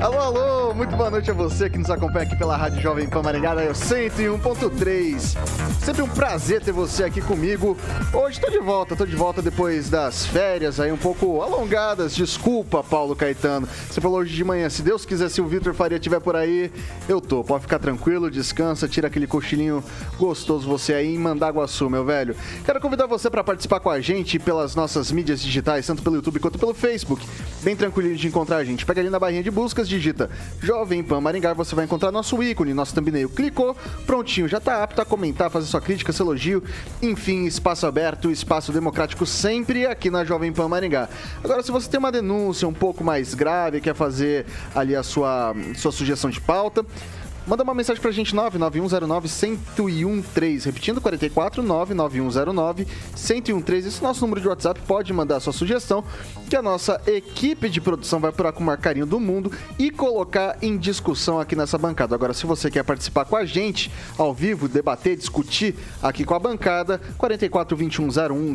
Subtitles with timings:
[0.00, 3.22] Alô, alô, muito boa noite a você que nos acompanha aqui pela Rádio Jovem Pan
[3.22, 5.36] Maringá, eu 101.3.
[5.84, 7.76] Sempre um prazer ter você aqui comigo.
[8.10, 12.14] Hoje tô de volta, tô de volta depois das férias aí um pouco alongadas.
[12.16, 13.68] Desculpa, Paulo Caetano.
[13.90, 16.72] Você falou hoje de manhã, se Deus quiser, se o Vitor Faria estiver por aí,
[17.06, 17.44] eu tô.
[17.44, 19.84] Pode ficar tranquilo, descansa, tira aquele cochilinho
[20.18, 22.34] gostoso você aí em Mandaguaçu, meu velho.
[22.64, 26.40] Quero convidar você para participar com a gente pelas nossas mídias digitais, tanto pelo YouTube
[26.40, 27.26] quanto pelo Facebook.
[27.62, 28.86] Bem tranquilinho de encontrar a gente.
[28.86, 30.30] Pega ali na barrinha de buscas, digita
[30.62, 33.28] Jovem Pan Maringá, você vai encontrar nosso ícone, nosso thumbnail.
[33.28, 36.62] Clicou, prontinho, já está apto a comentar, fazer sua crítica, seu elogio.
[37.02, 41.08] Enfim, espaço aberto, espaço democrático sempre aqui na Jovem Pan Maringá.
[41.42, 45.54] Agora, se você tem uma denúncia um pouco mais grave, quer fazer ali a sua,
[45.76, 46.84] sua sugestão de pauta,
[47.50, 50.66] Manda uma mensagem pra gente, 99109-1013.
[50.66, 53.86] Repetindo, 44 99109-1013.
[53.88, 54.80] Esse é o nosso número de WhatsApp.
[54.86, 56.04] Pode mandar sua sugestão,
[56.48, 59.90] que a nossa equipe de produção vai apurar com o maior carinho do mundo e
[59.90, 62.14] colocar em discussão aqui nessa bancada.
[62.14, 66.38] Agora, se você quer participar com a gente, ao vivo, debater, discutir aqui com a
[66.38, 68.54] bancada, 44 2101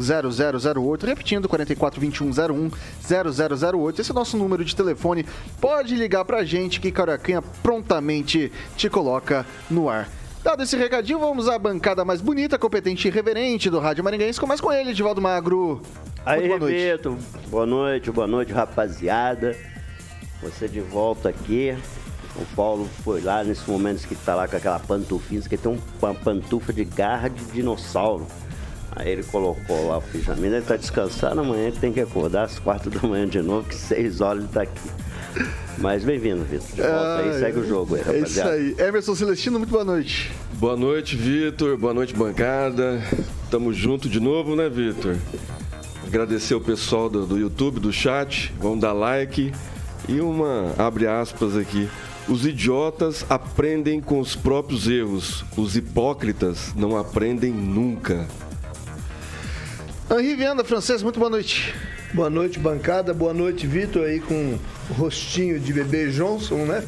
[0.71, 1.05] 0008.
[1.05, 2.71] Repetindo, 44 2101
[3.03, 3.99] 0008.
[3.99, 5.25] Esse é o nosso número de telefone.
[5.59, 10.09] Pode ligar pra gente que Caracanha prontamente te coloca no ar.
[10.43, 14.39] Dado esse recadinho, vamos à bancada mais bonita, competente e reverente do Rádio Maringaense.
[14.39, 15.81] Começa com ele, Edivaldo Magro.
[16.23, 16.77] Aí, boa noite.
[16.77, 17.17] Beto.
[17.47, 19.55] Boa noite, boa noite, rapaziada.
[20.41, 21.75] Você de volta aqui.
[22.35, 26.13] O Paulo foi lá nesse momento que tá lá com aquela pantufinha, que tem uma
[26.13, 28.27] pantufa de garra de dinossauro.
[28.95, 32.57] Aí ele colocou lá o pijamino, ele tá descansando, amanhã ele tem que acordar às
[32.59, 34.89] quatro da manhã de novo, que seis horas ele tá aqui.
[35.77, 36.67] Mas bem-vindo, Vitor.
[36.73, 38.55] De volta aí, segue o jogo aí, rapaziada.
[38.55, 38.87] É isso aí.
[38.87, 40.31] Emerson Celestino, muito boa noite.
[40.53, 41.77] Boa noite, Vitor.
[41.77, 43.03] Boa noite, bancada.
[43.51, 45.17] Tamo junto de novo, né, Vitor?
[46.07, 48.53] Agradecer o pessoal do, do YouTube, do chat.
[48.57, 49.51] Vamos dar like.
[50.07, 51.89] E uma, abre aspas aqui.
[52.29, 55.43] Os idiotas aprendem com os próprios erros.
[55.57, 58.25] Os hipócritas não aprendem nunca.
[60.11, 61.73] Henri Viana, francês, muito boa noite.
[62.13, 63.13] Boa noite, bancada.
[63.13, 64.57] Boa noite, Vitor, aí com
[64.89, 66.83] o rostinho de bebê Johnson, né?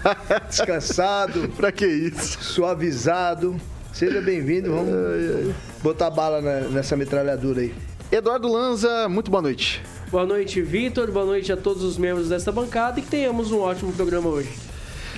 [0.48, 1.48] Descansado.
[1.56, 2.44] pra que isso?
[2.44, 3.56] Suavizado.
[3.92, 4.70] Seja bem-vindo.
[4.70, 5.54] Vamos ai, ai.
[5.82, 7.74] botar bala nessa metralhadora aí.
[8.12, 9.82] Eduardo Lanza, muito boa noite.
[10.10, 11.10] Boa noite, Vitor.
[11.10, 14.50] Boa noite a todos os membros desta bancada e que tenhamos um ótimo programa hoje.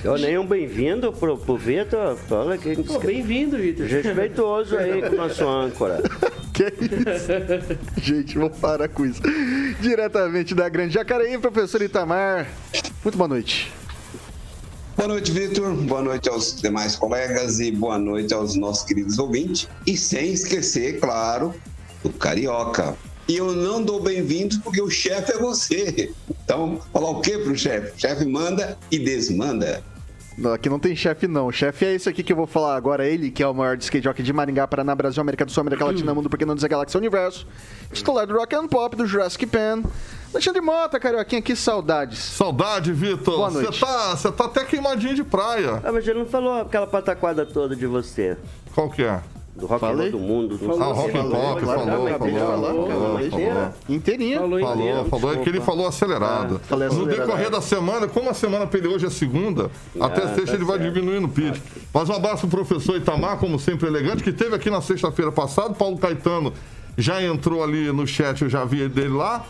[0.03, 2.15] Eu nem um bem-vindo pro, pro Vitor.
[2.15, 2.75] Fala que.
[3.05, 3.85] Bem-vindo, Vitor.
[3.85, 6.01] Respeitoso aí com o nosso âncora.
[6.51, 8.01] que isso?
[8.01, 9.21] Gente, vamos parar com isso.
[9.79, 12.47] Diretamente da Grande Jacareí, professor Itamar.
[13.03, 13.71] Muito boa noite.
[14.97, 15.71] Boa noite, Vitor.
[15.73, 19.67] Boa noite aos demais colegas e boa noite aos nossos queridos ouvintes.
[19.85, 21.53] E sem esquecer, claro,
[22.03, 22.95] do Carioca.
[23.27, 26.11] E eu não dou bem-vindos porque o chefe é você.
[26.43, 27.95] Então, falar o que pro chefe?
[27.95, 29.83] O chefe manda e desmanda.
[30.37, 31.47] Não, aqui não tem chefe, não.
[31.47, 33.05] O chefe é esse aqui que eu vou falar agora.
[33.05, 35.85] Ele, que é o maior skate jockey de Maringá, Paraná, Brasil, América do Sul, América
[35.85, 37.45] Latina, Mundo, porque não dizer Galáxia Universo.
[37.91, 39.83] Titular do Rock and Pop, do Jurassic Pan.
[40.33, 42.19] Alexandre Mota, Carioquinha, que saudades.
[42.19, 43.35] Saudade, Vitor.
[43.35, 43.77] Boa noite.
[43.77, 45.81] Você tá, você tá até queimadinho de praia.
[45.83, 48.37] Ah, mas ele não falou aquela pataquada toda de você.
[48.73, 49.21] Qual que é?
[49.55, 50.09] Do rock Falei?
[50.09, 50.57] do mundo.
[50.57, 52.89] Do falou, ah, rock and pop, falou, falou, falou,
[53.29, 54.39] falou, Inteirinha.
[54.39, 56.61] Falou, falou, falou, é que ele falou acelerado.
[56.69, 59.69] Ah, no decorrer da semana, como a semana pra ele hoje é segunda,
[59.99, 61.61] ah, até sexta tá ele vai diminuindo o pitch.
[61.93, 65.73] Mas um abraço pro professor Itamar, como sempre elegante, que teve aqui na sexta-feira passada,
[65.73, 66.53] Paulo Caetano
[66.97, 69.45] já entrou ali no chat, eu já vi dele lá.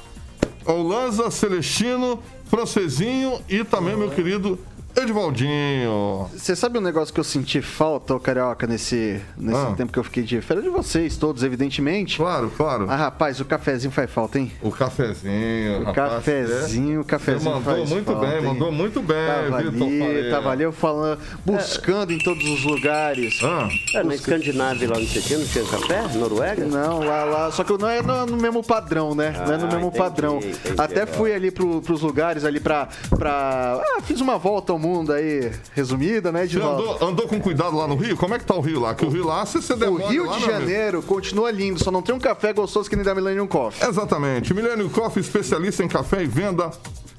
[0.65, 4.59] Olanza, Celestino, Francesinho e também meu querido
[4.95, 6.29] Edivaldinho.
[6.33, 9.73] Você sabe um negócio que eu senti falta, ô Carioca, nesse, nesse ah.
[9.75, 10.65] tempo que eu fiquei de férias?
[10.65, 12.17] De vocês todos, evidentemente.
[12.17, 12.85] Claro, claro.
[12.89, 14.51] Ah, rapaz, o cafezinho faz falta, hein?
[14.61, 17.01] O cafezinho, o rapaz, cafezinho, é.
[17.01, 18.43] o cafezinho Você mandou muito falta, bem, hein?
[18.45, 22.15] mandou muito bem, tava ali, Tava ali eu falando, buscando é.
[22.15, 23.39] em todos os lugares.
[23.43, 23.69] Ah.
[23.95, 26.01] É, na Escandinávia lá no tinha, não tinha café?
[26.17, 26.65] Noruega?
[26.65, 27.51] Não, lá, lá.
[27.51, 29.33] Só que não é no, no mesmo padrão, né?
[29.38, 30.38] Ah, não é no ah, mesmo entendi, padrão.
[30.38, 33.81] Entendi, Até fui ali pro, pros lugares ali pra, pra.
[33.81, 37.87] Ah, fiz uma volta ao mundo aí resumida, né, Você andou, andou, com cuidado lá
[37.87, 38.17] no Rio?
[38.17, 38.95] Como é que tá o Rio lá?
[38.95, 41.13] Que o Rio lá, você, você O Rio lá, de Janeiro amigo?
[41.13, 43.87] continua lindo, só não tem um café gostoso que nem da Millennium Coffee.
[43.87, 44.53] Exatamente.
[44.53, 46.71] Millennium Coffee, especialista em café e venda,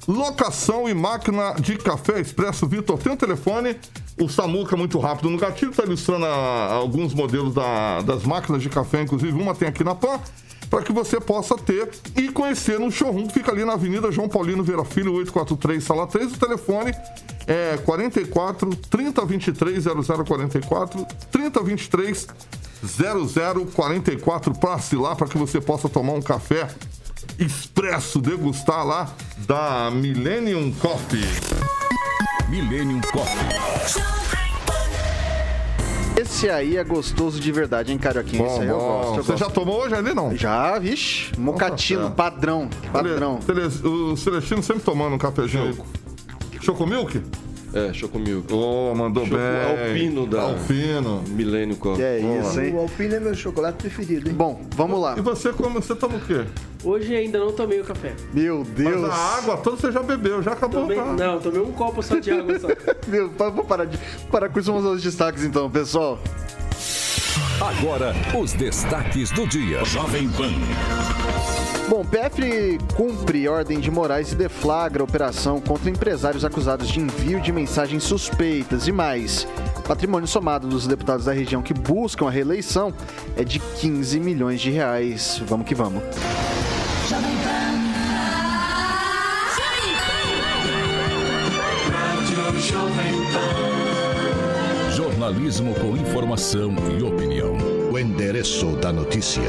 [0.07, 2.67] locação e máquina de café expresso.
[2.67, 3.77] Vitor, tem um telefone.
[4.19, 8.69] O Samuca, muito rápido no gatilho, está ilustrando a, alguns modelos da, das máquinas de
[8.69, 10.19] café, inclusive uma tem aqui na PAN
[10.73, 11.87] para que você possa ter
[12.17, 16.07] e conhecer no showroom que fica ali na Avenida João Paulino Vera Filho, 843, sala
[16.07, 16.33] 3.
[16.33, 16.91] O telefone
[17.45, 22.27] é 44 3023 0044 3023
[22.83, 24.57] 0044.
[24.57, 26.67] Passe lá para que você possa tomar um café
[27.37, 29.13] expresso, degustar lá
[29.45, 31.21] da Millennium Coffee.
[32.49, 34.32] Millennium Coffee.
[36.15, 38.45] Esse aí é gostoso de verdade, hein, Carioquinha?
[38.45, 39.17] Esse aí eu gosto.
[39.17, 39.37] Eu Você gosto.
[39.45, 40.35] já tomou hoje ali, não?
[40.35, 41.31] Já, vixe.
[41.37, 42.69] Mocatino, padrão.
[42.91, 43.39] Padrão.
[43.83, 45.75] O Celestino sempre tomando um cafezinho.
[46.61, 47.19] Chocomilk?
[47.73, 48.53] É, Chocomilk.
[48.53, 49.87] Oh, mandou Choco bem.
[49.89, 51.23] Alpino da Alpino.
[51.29, 51.97] Milênio Coffee.
[51.97, 52.75] Que é isso, hein?
[52.75, 54.35] O Alpino é meu chocolate preferido, hein?
[54.35, 55.15] Bom, vamos lá.
[55.17, 56.45] E você, como você toma o quê?
[56.83, 58.13] Hoje ainda não tomei o café.
[58.33, 59.01] Meu Deus.
[59.01, 60.81] Mas a água toda você já bebeu, já acabou.
[60.81, 62.67] Tomei, não, tomei um copo só de água só.
[63.07, 63.97] Meu, vou parar, de,
[64.29, 66.19] parar com isso, vamos aos destaques então, pessoal.
[67.61, 69.83] Agora, os destaques do dia.
[69.85, 70.51] Jovem Pan.
[71.89, 77.51] Bom, PF cumpre ordem de Moraes e deflagra operação contra empresários acusados de envio de
[77.51, 79.47] mensagens suspeitas e mais.
[79.87, 82.93] Patrimônio somado dos deputados da região que buscam a reeleição
[83.35, 85.41] é de 15 milhões de reais.
[85.45, 86.01] Vamos que vamos.
[94.95, 97.57] Jornalismo com informação e opinião.
[97.91, 99.41] O endereço da notícia.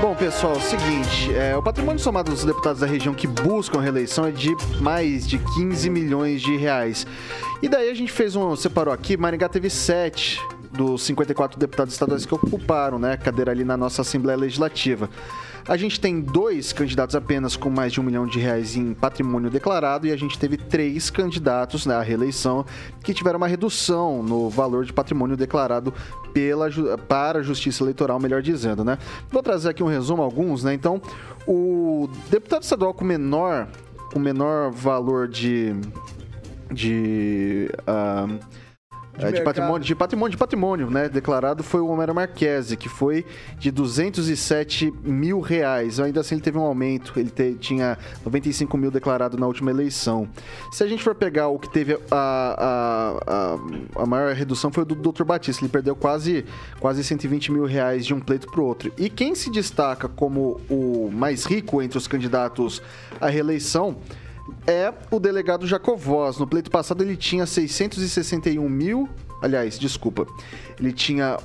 [0.00, 3.78] Bom, pessoal, é o seguinte, é, o patrimônio somado dos deputados da região que buscam
[3.78, 7.06] a reeleição é de mais de 15 milhões de reais.
[7.60, 10.40] E daí a gente fez um, separou aqui, Maringá teve sete
[10.72, 15.10] dos 54 deputados estaduais que ocuparam, né, cadeira ali na nossa Assembleia Legislativa.
[15.70, 19.48] A gente tem dois candidatos apenas com mais de um milhão de reais em patrimônio
[19.48, 22.66] declarado e a gente teve três candidatos na reeleição
[23.04, 25.94] que tiveram uma redução no valor de patrimônio declarado
[26.34, 26.68] pela,
[27.06, 28.98] para a Justiça Eleitoral, melhor dizendo, né?
[29.30, 30.74] Vou trazer aqui um resumo, alguns, né?
[30.74, 31.00] Então,
[31.46, 33.68] o deputado estadual com menor,
[34.12, 35.72] com menor valor de...
[36.68, 38.40] de uh,
[39.20, 41.08] de, é, de, patrimônio, de patrimônio, de patrimônio, né?
[41.08, 43.24] Declarado foi o Homero Marquese, que foi
[43.58, 46.00] de 207 mil reais.
[46.00, 47.12] Ainda assim, ele teve um aumento.
[47.16, 50.28] Ele te, tinha 95 mil declarado na última eleição.
[50.72, 53.56] Se a gente for pegar o que teve a, a,
[53.98, 55.24] a, a maior redução foi o do Dr.
[55.24, 55.62] Batista.
[55.62, 56.44] Ele perdeu quase,
[56.78, 58.92] quase 120 mil reais de um pleito para o outro.
[58.96, 62.82] E quem se destaca como o mais rico entre os candidatos
[63.20, 63.96] à reeleição
[64.66, 66.38] é o delegado Jacovós.
[66.38, 69.08] No pleito passado ele tinha 661 mil.
[69.42, 70.26] Aliás, desculpa.
[70.78, 71.38] Ele tinha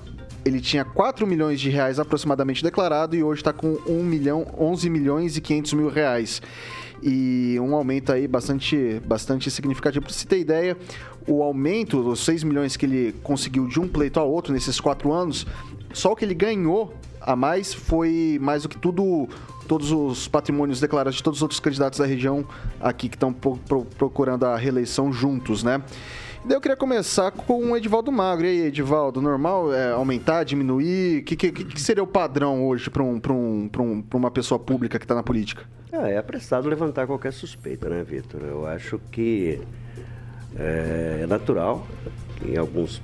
[0.46, 4.90] ele tinha 4 milhões de reais aproximadamente declarado e hoje está com 1 milhão, 11
[4.92, 6.40] milhões e 500 mil reais.
[7.02, 10.06] E um aumento aí bastante, bastante significativo.
[10.06, 10.78] Para você ter ideia,
[11.28, 15.12] o aumento dos 6 milhões que ele conseguiu de um pleito ao outro nesses quatro
[15.12, 15.48] anos,
[15.92, 16.94] só o que ele ganhou
[17.26, 19.28] a mais foi mais do que tudo
[19.68, 22.46] todos os patrimônios declarados de todos os outros candidatos da região
[22.80, 23.58] aqui que estão pro,
[23.98, 25.82] procurando a reeleição juntos, né?
[26.44, 28.46] E daí eu queria começar com o Edivaldo Magro.
[28.46, 31.22] E aí, Edivaldo, normal é aumentar, diminuir?
[31.22, 35.00] O que, que, que, seria o padrão hoje para um, um, um, uma pessoa pública
[35.00, 35.64] que está na política?
[35.92, 38.42] É, é apressado levantar qualquer suspeita, né, Vitor?
[38.44, 39.60] Eu acho que
[40.56, 41.88] é, é natural
[42.38, 43.02] que alguns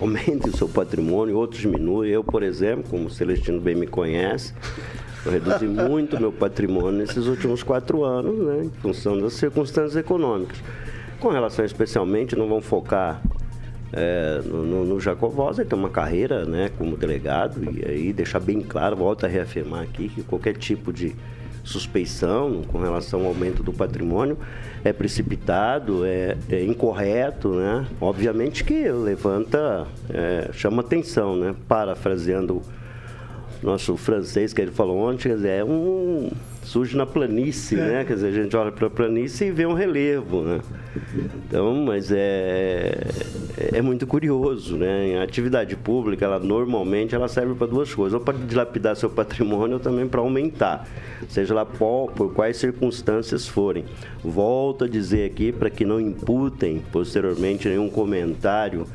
[0.00, 2.10] aumentem o seu patrimônio, outros diminuem.
[2.10, 4.52] Eu, por exemplo, como o Celestino bem me conhece,
[5.24, 10.58] eu reduzi muito meu patrimônio nesses últimos quatro anos, né, em função das circunstâncias econômicas.
[11.20, 13.20] Com relação especialmente, não vão focar
[13.92, 18.38] é, no, no, no Jacovós, ele tem uma carreira né, como delegado, e aí deixar
[18.38, 21.16] bem claro, volto a reafirmar aqui, que qualquer tipo de
[21.68, 24.38] suspeição com relação ao aumento do patrimônio
[24.84, 27.86] é precipitado, é, é incorreto, né?
[28.00, 31.54] Obviamente que levanta, é, chama atenção, né?
[31.68, 32.62] Parafraseando
[33.62, 36.30] nosso francês que ele falou ontem, é um
[36.62, 37.84] surge na planície, É.
[37.84, 38.04] né?
[38.04, 40.60] Quer dizer, a gente olha para a planície e vê um relevo, né?
[41.14, 42.96] Então, mas é,
[43.72, 45.18] é muito curioso, né?
[45.18, 49.74] A atividade pública, ela normalmente ela serve para duas coisas, ou para dilapidar seu patrimônio
[49.74, 50.86] ou também para aumentar,
[51.28, 53.84] seja lá por, por quais circunstâncias forem.
[54.22, 58.86] Volto a dizer aqui para que não imputem posteriormente nenhum comentário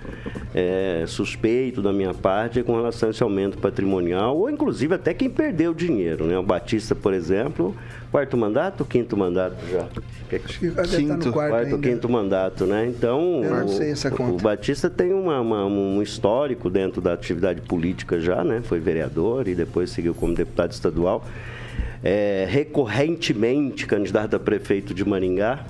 [0.53, 5.29] é, suspeito da minha parte com relação a esse aumento patrimonial, ou inclusive até quem
[5.29, 6.37] perdeu dinheiro, né?
[6.37, 7.75] O Batista, por exemplo,
[8.11, 9.87] quarto mandato, quinto mandato já?
[10.43, 11.82] Acho que vai estar no quarto quarto.
[11.89, 12.87] Quinto mandato, né?
[12.87, 14.43] Então, Eu não o, sei essa o conta.
[14.43, 18.61] Batista tem uma- uma- um histórico dentro da atividade política já, né?
[18.63, 21.25] Foi vereador e depois seguiu como deputado estadual.
[22.03, 25.65] É, recorrentemente candidato a prefeito de Maringá.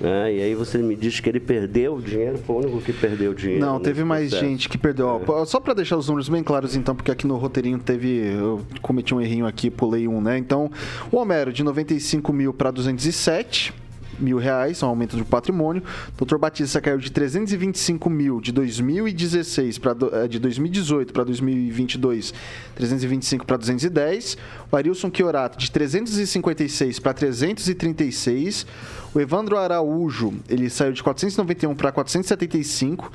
[0.00, 0.32] né?
[0.34, 3.32] E aí você me diz que ele perdeu o dinheiro, foi o único que perdeu
[3.32, 3.60] o dinheiro.
[3.62, 4.48] Não, teve mais processo.
[4.50, 5.20] gente que perdeu.
[5.28, 8.08] Ó, Só pra deixar os números bem claros, então, porque aqui no roteirinho teve.
[8.34, 10.38] Eu cometi um errinho aqui, pulei um, né?
[10.38, 10.70] Então,
[11.12, 13.74] o Homero de 95 mil para 207
[14.22, 15.82] mil reais, um aumento do patrimônio.
[16.16, 22.34] Doutor Batista caiu de 325 mil de 2016 para de 2018 para 2022,
[22.74, 24.36] 325 para 210.
[24.70, 28.66] O Arilson Chiorato de 356 para 336.
[29.14, 33.10] O Evandro Araújo, ele saiu de 491 para 475.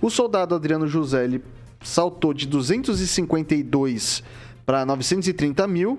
[0.00, 1.42] O soldado Adriano José, ele
[1.82, 4.22] saltou de 252
[4.64, 5.98] para 930 mil.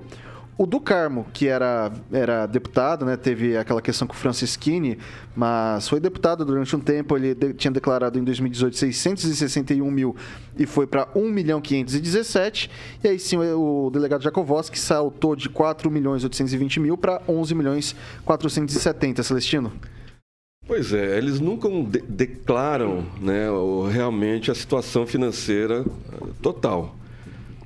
[0.61, 4.95] O do Carmo, que era, era deputado, né, teve aquela questão com o Francisquini,
[5.35, 7.17] mas foi deputado durante um tempo.
[7.17, 10.15] Ele de- tinha declarado em 2018 661 mil
[10.55, 12.69] e foi para 1 milhão 517.
[13.03, 17.55] E aí sim o, o delegado Jacovoski saltou de 4 milhões 820 mil para 11
[17.55, 19.23] milhões 470.
[19.23, 19.71] Celestino?
[20.67, 23.47] Pois é, eles nunca de- declaram né,
[23.91, 26.95] realmente a situação financeira eh, total.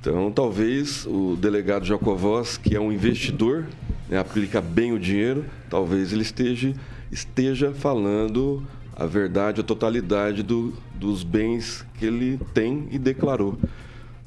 [0.08, 3.66] Então, talvez o delegado Jacovós, que é um investidor,
[4.08, 6.72] né, aplica bem o dinheiro, talvez ele esteja,
[7.10, 8.62] esteja falando
[8.94, 13.58] a verdade, a totalidade do- dos bens que ele tem e declarou.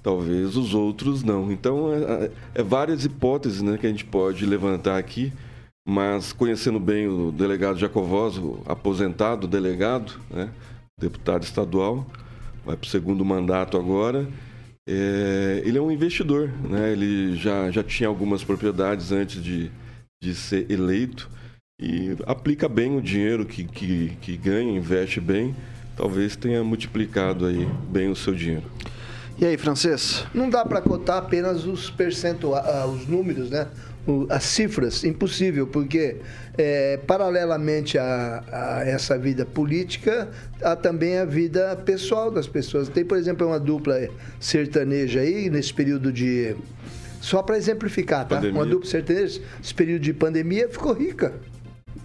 [0.04, 1.50] Talvez os outros não.
[1.50, 5.32] Então, é, é- é várias hipóteses né, que a gente pode levantar aqui,
[5.88, 10.50] mas conhecendo bem o delegado Jacovós, o aposentado delegado, né,
[11.00, 12.06] deputado estadual,
[12.66, 14.28] vai para o segundo mandato agora.
[14.92, 16.92] É, ele é um investidor, né?
[16.92, 19.70] ele já, já tinha algumas propriedades antes de,
[20.20, 21.30] de ser eleito
[21.80, 25.56] e aplica bem o dinheiro que, que, que ganha, investe bem,
[25.96, 28.66] talvez tenha multiplicado aí bem o seu dinheiro.
[29.42, 30.26] E aí, francês?
[30.34, 33.68] Não dá para cotar apenas os percentuais, ah, os números, né?
[34.30, 36.18] As cifras, impossível, porque
[36.58, 40.30] é, paralelamente a, a essa vida política,
[40.62, 42.90] há também a vida pessoal das pessoas.
[42.90, 44.10] Tem, por exemplo, uma dupla
[44.42, 46.54] sertaneja aí, nesse período de.
[47.22, 48.36] Só para exemplificar, tá?
[48.36, 48.60] Pandemia.
[48.60, 51.34] Uma dupla sertaneja, nesse período de pandemia, ficou rica.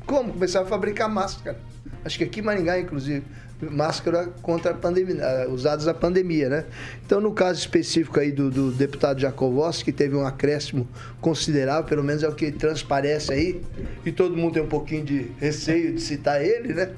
[0.06, 0.32] Como?
[0.32, 1.58] Começaram a fabricar máscara.
[2.04, 3.24] Acho que aqui em Maringá, inclusive,
[3.60, 6.64] máscara contra a pandemia, eh, usadas na pandemia, né?
[7.04, 10.88] Então, no caso específico aí do, do deputado Jacovossi, que teve um acréscimo
[11.20, 13.60] considerável, pelo menos é o que transparece aí,
[14.04, 16.90] e todo mundo tem um pouquinho de receio de citar ele, né?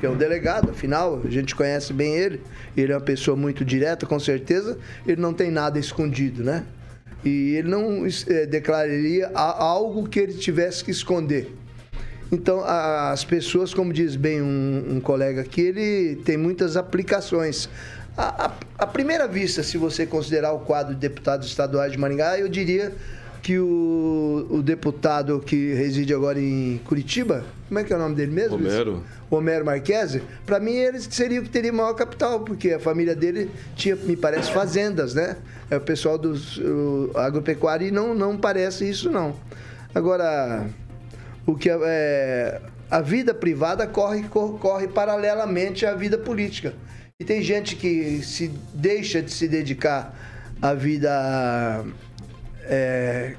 [0.00, 2.40] Que é um delegado, afinal, a gente conhece bem ele,
[2.76, 6.64] ele é uma pessoa muito direta, com certeza, ele não tem nada escondido, né?
[7.24, 11.63] E ele não eh, declararia algo que ele tivesse que esconder.
[12.34, 17.68] Então, a- as pessoas, como diz bem um, um colega aqui, ele tem muitas aplicações.
[18.16, 22.36] A, a- à primeira vista, se você considerar o quadro de deputados estaduais de Maringá,
[22.38, 22.92] eu diria
[23.40, 28.14] que o, o deputado que reside agora em Curitiba, como é que é o nome
[28.16, 28.56] dele mesmo?
[28.56, 29.02] Romero.
[29.30, 33.50] Romero Marquese, para mim ele seria o que teria maior capital, porque a família dele
[33.76, 35.36] tinha, me parece, fazendas, né?
[35.70, 36.34] É o pessoal do
[37.14, 39.36] agropecuário e não, não parece isso, não.
[39.94, 40.66] Agora,
[41.46, 42.60] o que é, é,
[42.90, 46.74] a vida privada corre, cor- corre paralelamente à vida política.
[47.20, 50.14] E tem gente que se deixa de se dedicar
[50.60, 51.84] à vida
[52.64, 53.34] é,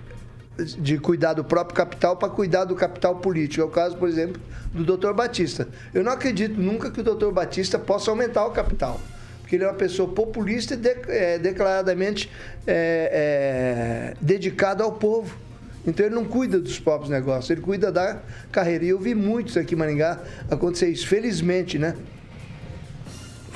[0.57, 3.61] de cuidar do próprio capital para cuidar do capital político.
[3.61, 5.67] É o caso, por exemplo, do doutor Batista.
[5.93, 8.99] Eu não acredito nunca que o doutor Batista possa aumentar o capital.
[9.41, 12.31] Porque ele é uma pessoa populista e de- é, declaradamente
[12.65, 15.37] é, é, dedicado ao povo.
[15.85, 18.85] Então ele não cuida dos próprios negócios, ele cuida da carreira.
[18.85, 21.95] E eu vi muitos aqui em Maringá acontecer isso, felizmente, né?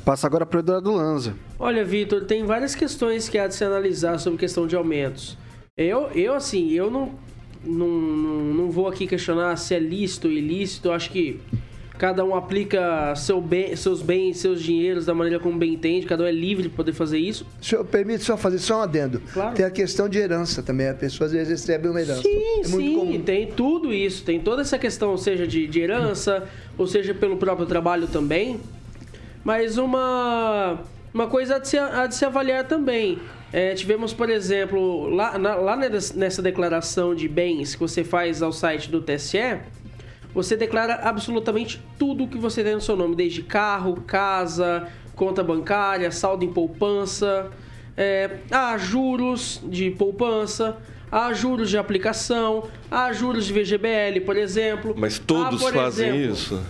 [0.06, 1.36] Passa agora para o Eduardo Lanza.
[1.58, 5.38] Olha, Vitor, tem várias questões que há de se analisar sobre questão de aumentos.
[5.78, 7.14] Eu, eu assim, eu não,
[7.64, 10.88] não, não, não vou aqui questionar se é lícito ou ilícito.
[10.88, 11.40] Eu acho que
[12.00, 16.24] cada um aplica seu bem, seus bens, seus dinheiros da maneira como bem entende, cada
[16.24, 17.46] um é livre de poder fazer isso.
[17.62, 19.22] Senhor, permite só fazer só um adendo.
[19.34, 19.54] Claro.
[19.54, 20.88] Tem a questão de herança também.
[20.88, 22.22] A pessoa às vezes recebe uma herança.
[22.24, 24.24] Sim, é muito sim, tem tudo isso.
[24.24, 28.60] Tem toda essa questão, seja de, de herança, ou seja pelo próprio trabalho também.
[29.44, 30.80] Mas uma,
[31.14, 33.20] uma coisa a de se, a de se avaliar também.
[33.52, 38.52] É, tivemos, por exemplo, lá, na- lá nessa declaração de bens que você faz ao
[38.54, 39.58] site do TSE,
[40.34, 46.12] você declara absolutamente tudo que você tem no seu nome, desde carro, casa, conta bancária,
[46.12, 47.50] saldo em poupança,
[47.98, 50.78] é, há juros de poupança,
[51.12, 54.94] há juros de aplicação, há juros de VGBL, por exemplo.
[54.98, 56.62] Mas todos fazem exemplo, isso?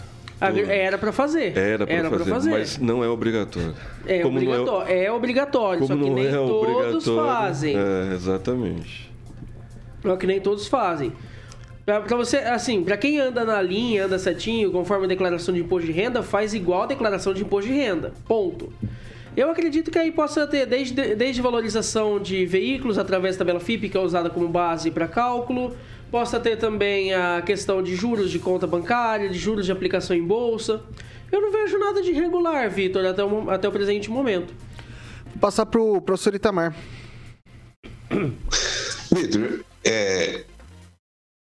[0.42, 1.58] Era para fazer.
[1.58, 3.76] Era para fazer, mas não é obrigatório.
[4.08, 7.76] É Como não obrigatório, é, obrigatório, Como só que não nem é todos fazem.
[7.78, 9.12] É, exatamente.
[10.02, 11.12] Só que nem todos fazem.
[11.90, 15.62] Pra, pra você, assim, pra quem anda na linha, anda certinho, conforme a declaração de
[15.62, 18.14] imposto de renda, faz igual a declaração de imposto de renda.
[18.28, 18.72] Ponto.
[19.36, 23.90] Eu acredito que aí possa ter desde, desde valorização de veículos através da tabela FIP,
[23.90, 25.76] que é usada como base para cálculo,
[26.12, 30.24] possa ter também a questão de juros de conta bancária, de juros de aplicação em
[30.24, 30.84] bolsa.
[31.32, 34.54] Eu não vejo nada de irregular, Vitor, até o, até o presente momento.
[35.26, 36.76] Vou passar pro professor Itamar.
[39.12, 40.44] Vitor, é,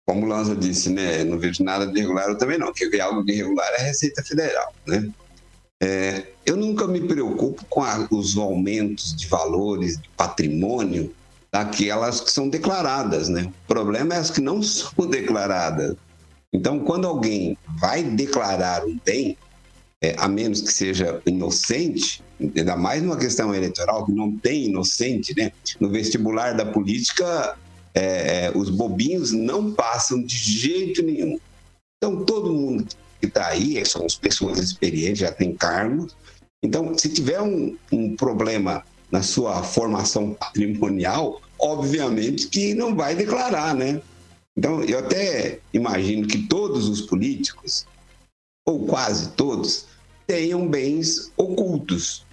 [0.08, 2.72] como o Lanza disse, né, não vejo nada de irregular, eu também não.
[2.72, 5.06] Quem vê algo de irregular é a Receita Federal, né?
[5.82, 11.14] É, eu nunca me preocupo com a- os aumentos de valores de patrimônio
[11.52, 13.52] daquelas que são declaradas, né?
[13.64, 15.94] O problema é as que não são declaradas.
[16.54, 19.36] Então, quando alguém vai declarar um bem,
[20.02, 25.34] é, a menos que seja inocente, ainda mais numa questão eleitoral que não tem inocente,
[25.36, 25.52] né?
[25.78, 27.58] No vestibular da política,
[27.94, 31.38] é, é, os bobinhos não passam de jeito nenhum.
[31.96, 32.86] Então, todo mundo
[33.20, 36.14] que está aí são as pessoas experientes, já tem cargos.
[36.62, 43.74] Então, se tiver um, um problema na sua formação patrimonial, obviamente que não vai declarar,
[43.74, 44.00] né?
[44.56, 47.86] Então, eu até imagino que todos os políticos,
[48.66, 49.86] ou quase todos,
[50.26, 52.26] tenham bens ocultos.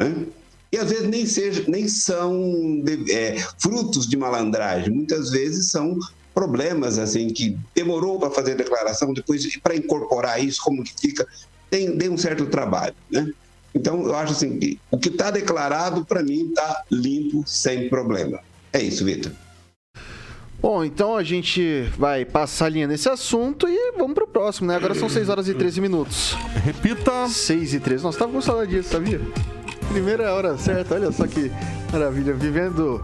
[0.00, 0.26] Né?
[0.72, 5.98] E às vezes nem, seja, nem são de- é, frutos de malandragem, muitas vezes são
[6.32, 11.26] problemas assim que demorou para fazer a declaração, depois para incorporar isso, como que fica,
[11.68, 12.94] tem, tem um certo trabalho.
[13.10, 13.32] Né?
[13.74, 18.40] Então, eu acho assim que o que está declarado, para mim, está limpo, sem problema.
[18.72, 19.32] É isso, Vitor.
[20.60, 24.76] Bom, então a gente vai passar a linha nesse assunto e vamos pro próximo, né?
[24.76, 26.36] Agora são 6 horas e 13 minutos.
[26.62, 27.28] Repita.
[27.28, 28.04] 6 e 13.
[28.04, 29.20] Nossa, tava com saudade disso, sabia?
[29.90, 31.50] Primeira hora certa, olha só que
[31.92, 32.32] maravilha.
[32.32, 33.02] Vivendo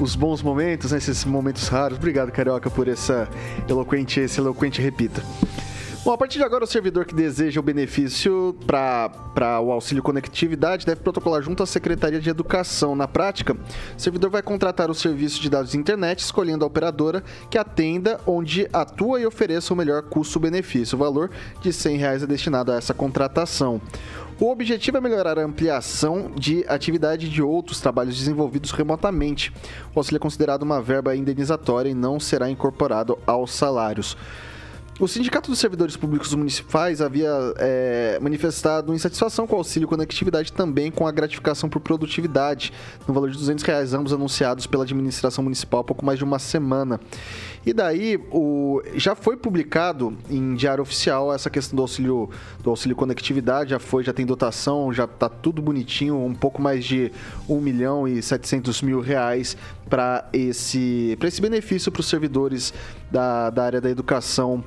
[0.00, 0.98] os bons momentos, né?
[0.98, 1.96] esses momentos raros.
[1.96, 3.28] Obrigado, Carioca, por essa
[3.68, 5.22] eloquente, esse eloquente repita.
[6.04, 10.84] Bom, a partir de agora, o servidor que deseja o benefício para o auxílio conectividade
[10.84, 12.96] deve protocolar junto à Secretaria de Educação.
[12.96, 17.22] Na prática, o servidor vai contratar o serviço de dados de internet, escolhendo a operadora
[17.48, 20.96] que atenda onde atua e ofereça o melhor custo-benefício.
[20.96, 23.80] O valor de 100 reais é destinado a essa contratação.
[24.40, 29.52] O objetivo é melhorar a ampliação de atividade de outros trabalhos desenvolvidos remotamente.
[29.94, 34.16] O auxílio é considerado uma verba indenizatória e não será incorporado aos salários.
[35.00, 40.90] O Sindicato dos Servidores Públicos Municipais havia é, manifestado insatisfação com o auxílio conectividade também
[40.90, 42.72] com a gratificação por produtividade,
[43.08, 46.38] no valor de 200 reais, ambos anunciados pela administração municipal há pouco mais de uma
[46.38, 47.00] semana.
[47.64, 52.28] E daí, o, já foi publicado em diário oficial essa questão do auxílio,
[52.60, 56.84] do auxílio conectividade, já foi, já tem dotação, já tá tudo bonitinho, um pouco mais
[56.84, 57.12] de
[57.48, 59.56] 1 milhão e 700 mil reais
[59.88, 62.74] para esse, pra esse benefício para os servidores
[63.10, 64.64] da, da área da educação.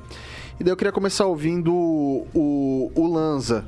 [0.58, 3.66] E daí eu queria começar ouvindo o, o, o Lanza.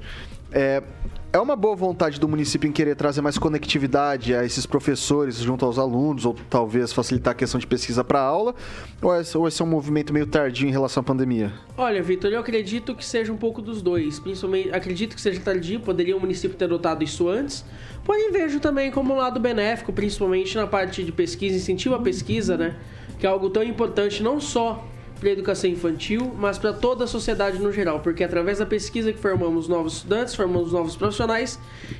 [0.50, 0.82] É,
[1.30, 5.64] é uma boa vontade do município em querer trazer mais conectividade a esses professores junto
[5.64, 8.54] aos alunos, ou talvez facilitar a questão de pesquisa para aula,
[9.02, 11.52] ou esse, ou esse é um movimento meio tardio em relação à pandemia?
[11.76, 14.18] Olha, Vitor, eu acredito que seja um pouco dos dois.
[14.18, 17.64] Principalmente, acredito que seja tardio, poderia o município ter adotado isso antes.
[18.04, 22.56] Porém, vejo também como um lado benéfico, principalmente na parte de pesquisa, incentivo à pesquisa,
[22.56, 22.76] né?
[23.18, 24.82] Que é algo tão importante não só
[25.18, 29.12] para a educação infantil, mas para toda a sociedade no geral, porque através da pesquisa
[29.12, 31.58] que formamos novos estudantes, formamos novos profissionais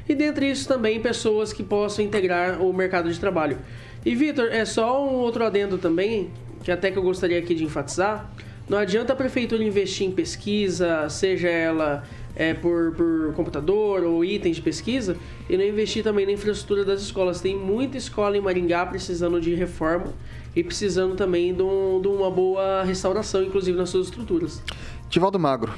[0.09, 3.59] e dentre isso também pessoas que possam integrar o mercado de trabalho.
[4.05, 6.31] E Vitor, é só um outro adendo também,
[6.63, 8.31] que até que eu gostaria aqui de enfatizar,
[8.69, 12.05] não adianta a prefeitura investir em pesquisa, seja ela
[12.37, 15.17] é, por, por computador ou itens de pesquisa,
[15.49, 17.41] e não investir também na infraestrutura das escolas.
[17.41, 20.13] Tem muita escola em Maringá precisando de reforma
[20.59, 24.61] e precisando também de, um- de uma boa restauração, inclusive nas suas estruturas.
[25.09, 25.73] Tivaldo Magro.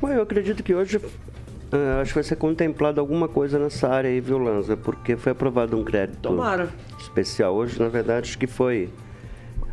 [0.00, 4.10] Bom, eu acredito que hoje uh, acho que vai ser contemplado alguma coisa nessa área
[4.10, 4.76] aí, viu, Lanza?
[4.76, 6.68] Porque foi aprovado um crédito Tomara.
[7.00, 8.90] especial hoje, na verdade, acho que foi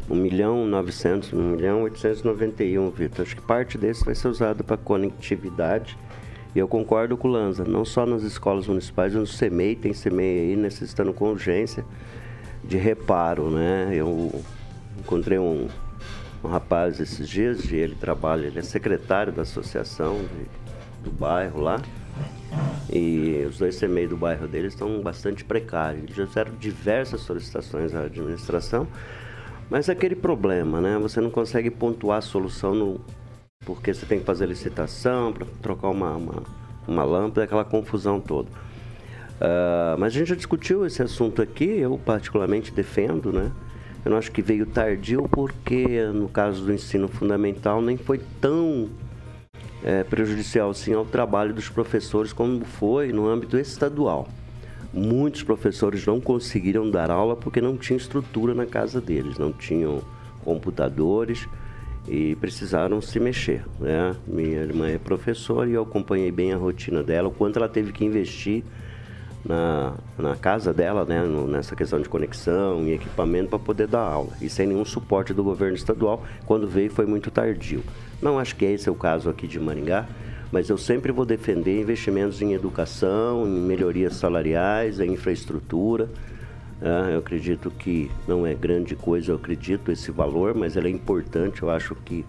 [0.10, 3.26] 1 milhão 900, 1 milhão 891, Vitor.
[3.26, 5.98] Acho que parte desse vai ser usado para conectividade.
[6.56, 10.40] E eu concordo com o Lanza, não só nas escolas municipais, no CEMEI, tem CEMEI
[10.52, 11.84] aí necessitando com urgência
[12.70, 13.90] de reparo, né?
[13.92, 14.32] Eu
[15.00, 15.68] encontrei um,
[16.44, 21.82] um rapaz esses dias, ele trabalha, ele é secretário da associação de, do bairro lá.
[22.94, 26.04] E os dois CMEI do bairro dele estão bastante precários.
[26.04, 28.88] Eles já fizeram diversas solicitações à administração,
[29.68, 30.98] mas é aquele problema, né?
[31.00, 33.02] Você não consegue pontuar a solução no,
[33.66, 36.44] porque você tem que fazer licitação para trocar uma, uma,
[36.88, 38.50] uma lâmpada, aquela confusão toda.
[39.40, 43.52] Uh, mas a gente já discutiu esse assunto aqui, eu particularmente defendo, né?
[44.04, 48.90] Eu não acho que veio tardio porque, no caso do ensino fundamental, nem foi tão
[49.84, 54.28] é, prejudicial assim ao trabalho dos professores como foi no âmbito estadual.
[54.94, 60.02] Muitos professores não conseguiram dar aula porque não tinha estrutura na casa deles, não tinham
[60.44, 61.48] computadores
[62.08, 63.64] e precisaram se mexer.
[63.80, 64.16] Né?
[64.26, 67.92] Minha irmã é professora e eu acompanhei bem a rotina dela, o quanto ela teve
[67.92, 68.64] que investir
[69.44, 74.32] na, na casa dela, né, nessa questão de conexão e equipamento para poder dar aula.
[74.42, 77.84] E sem nenhum suporte do governo estadual, quando veio foi muito tardio.
[78.22, 80.06] Não acho que esse é o caso aqui de Maringá,
[80.52, 86.10] mas eu sempre vou defender investimentos em educação, em melhorias salariais, em infraestrutura.
[86.82, 90.92] É, eu acredito que não é grande coisa, eu acredito esse valor, mas ele é
[90.92, 91.62] importante.
[91.62, 92.26] Eu acho que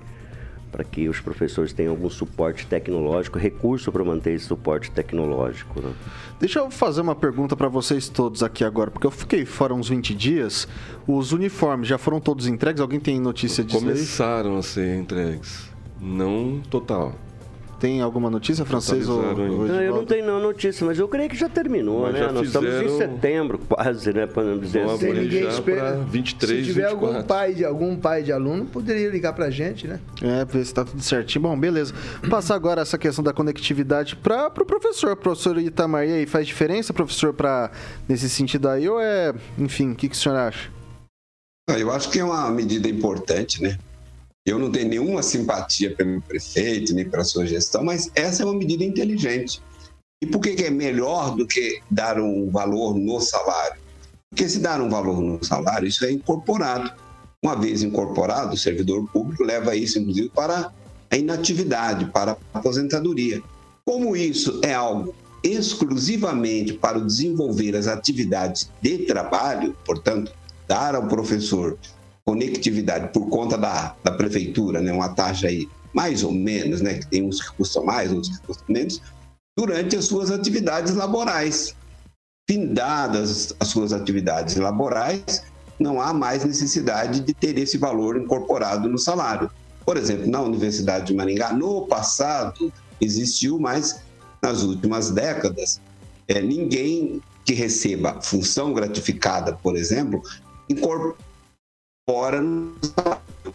[0.70, 5.80] para que os professores tenham algum suporte tecnológico, recurso para manter esse suporte tecnológico.
[5.80, 5.92] Né?
[6.38, 9.88] Deixa eu fazer uma pergunta para vocês todos aqui agora, porque eu fiquei fora uns
[9.88, 10.68] 20 dias.
[11.06, 12.80] Os uniformes já foram todos entregues?
[12.80, 15.68] Alguém tem notícia disso Começaram a ser entregues,
[16.00, 17.14] não total.
[17.80, 19.34] Tem alguma notícia, francês ou, ou
[19.66, 22.20] Não, eu não tenho não notícia, mas eu creio que já terminou, mas né?
[22.20, 24.26] Já Nós estamos em setembro, quase, né?
[24.26, 25.10] Para não dizer assim.
[25.10, 25.96] Ninguém espera.
[25.96, 27.06] 23, se tiver 24.
[27.06, 29.98] algum pai de algum pai de aluno, poderia ligar para a gente, né?
[30.20, 31.40] É, ver se está tudo certinho.
[31.40, 31.94] Bom, beleza.
[32.28, 36.06] Passar agora essa questão da conectividade para o pro professor, professor Itamar.
[36.06, 37.70] E aí, faz diferença, professor, para
[38.06, 38.86] nesse sentido aí?
[38.86, 40.68] Ou é, enfim, o que, que o senhor acha?
[41.70, 43.78] Ah, eu acho que é uma medida importante, né?
[44.50, 48.58] Eu não tenho nenhuma simpatia pelo prefeito, nem para sua gestão, mas essa é uma
[48.58, 49.62] medida inteligente.
[50.20, 53.80] E por que, que é melhor do que dar um valor no salário?
[54.28, 56.92] Porque se dar um valor no salário, isso é incorporado.
[57.42, 60.72] Uma vez incorporado, o servidor público leva isso, inclusive, para
[61.08, 63.40] a inatividade, para a aposentadoria.
[63.84, 70.32] Como isso é algo exclusivamente para desenvolver as atividades de trabalho, portanto,
[70.66, 71.78] dar ao professor
[72.30, 77.06] conectividade por conta da, da prefeitura, né, uma taxa aí mais ou menos, né, que
[77.08, 79.02] tem uns que custam mais, outros que custam menos,
[79.58, 81.74] durante as suas atividades laborais.
[82.48, 85.42] Findadas as suas atividades laborais,
[85.76, 89.50] não há mais necessidade de ter esse valor incorporado no salário.
[89.84, 94.02] Por exemplo, na Universidade de Maringá, no passado existiu, mas
[94.40, 95.80] nas últimas décadas,
[96.28, 100.22] é, ninguém que receba função gratificada, por exemplo,
[100.68, 101.29] incorpora
[102.10, 102.72] fora no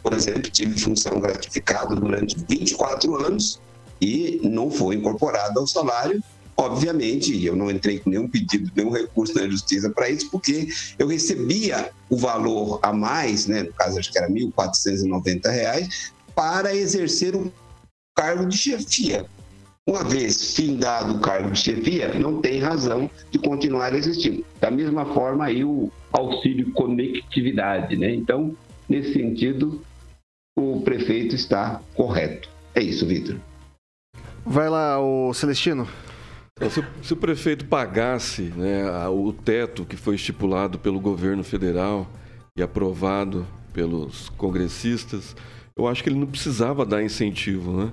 [0.02, 3.60] Por exemplo, tive função gratificada durante 24 anos
[4.00, 6.24] e não foi incorporado ao salário.
[6.56, 11.06] Obviamente, eu não entrei com nenhum pedido, nenhum recurso na justiça para isso, porque eu
[11.08, 15.90] recebia o valor a mais, né, no caso acho que era R$ 1.490,
[16.34, 17.52] para exercer o
[18.16, 19.26] cargo de chefia.
[19.88, 24.46] Uma vez findado o cargo de chefia, não tem razão de continuar existindo.
[24.62, 28.14] Da mesma forma, aí o auxílio conectividade, né?
[28.14, 28.56] Então,
[28.88, 29.82] nesse sentido,
[30.58, 32.50] o prefeito está correto.
[32.74, 33.38] É isso, Vitor.
[34.46, 35.88] Vai lá, o Celestino.
[36.60, 42.08] É, se, se, o prefeito pagasse né, o teto que foi estipulado pelo governo federal
[42.56, 45.36] e aprovado pelos congressistas,
[45.76, 47.92] eu acho que ele não precisava dar incentivo, né?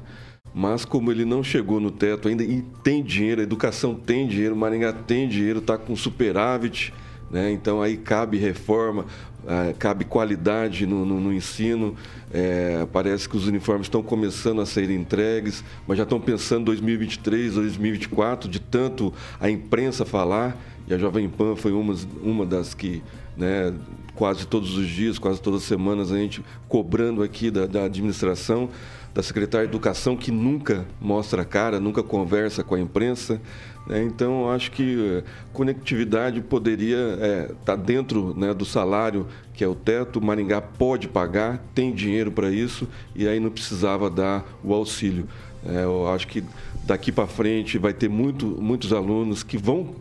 [0.55, 4.55] Mas como ele não chegou no teto ainda e tem dinheiro, a educação tem dinheiro,
[4.55, 6.93] Maringá tem dinheiro, está com superávit,
[7.33, 7.51] né?
[7.51, 9.07] então aí cabe reforma,
[9.43, 11.97] uh, cabe qualidade no, no, no ensino.
[12.31, 16.65] É, parece que os uniformes estão começando a ser entregues, mas já estão pensando em
[16.65, 22.75] 2023, 2024, de tanto a imprensa falar, e a Jovem Pan foi uma, uma das
[22.75, 23.03] que
[23.37, 23.73] né,
[24.15, 28.69] quase todos os dias, quase todas as semanas, a gente cobrando aqui da, da administração
[29.15, 33.41] da secretária de Educação, que nunca mostra a cara, nunca conversa com a imprensa.
[33.87, 34.03] Né?
[34.03, 39.69] Então, acho que eh, conectividade poderia estar é, tá dentro né, do salário, que é
[39.69, 40.21] o teto.
[40.21, 45.27] Maringá pode pagar, tem dinheiro para isso, e aí não precisava dar o auxílio.
[45.65, 46.43] É, eu acho que
[46.85, 49.95] daqui para frente vai ter muito, muitos alunos que vão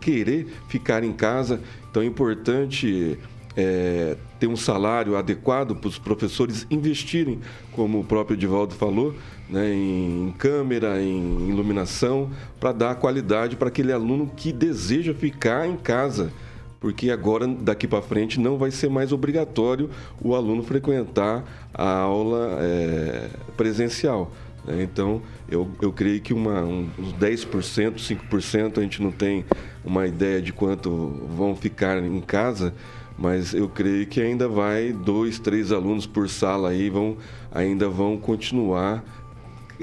[0.00, 1.60] querer ficar em casa,
[1.90, 3.18] então é importante
[3.56, 7.40] é, ter um salário adequado para os professores investirem,
[7.72, 9.14] como o próprio Divaldo falou,
[9.48, 15.76] né, em câmera, em iluminação, para dar qualidade para aquele aluno que deseja ficar em
[15.76, 16.32] casa.
[16.78, 19.88] Porque agora, daqui para frente, não vai ser mais obrigatório
[20.20, 21.42] o aluno frequentar
[21.72, 24.30] a aula é, presencial.
[24.66, 24.82] Né?
[24.82, 29.44] Então, eu, eu creio que uma, uns 10%, 5%, a gente não tem
[29.84, 30.90] uma ideia de quanto
[31.34, 32.74] vão ficar em casa,
[33.18, 37.16] mas eu creio que ainda vai dois, três alunos por sala aí vão
[37.50, 39.02] ainda vão continuar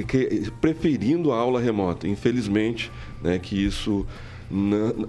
[0.07, 2.07] que, preferindo a aula remota.
[2.07, 2.91] Infelizmente,
[3.21, 4.05] né, que isso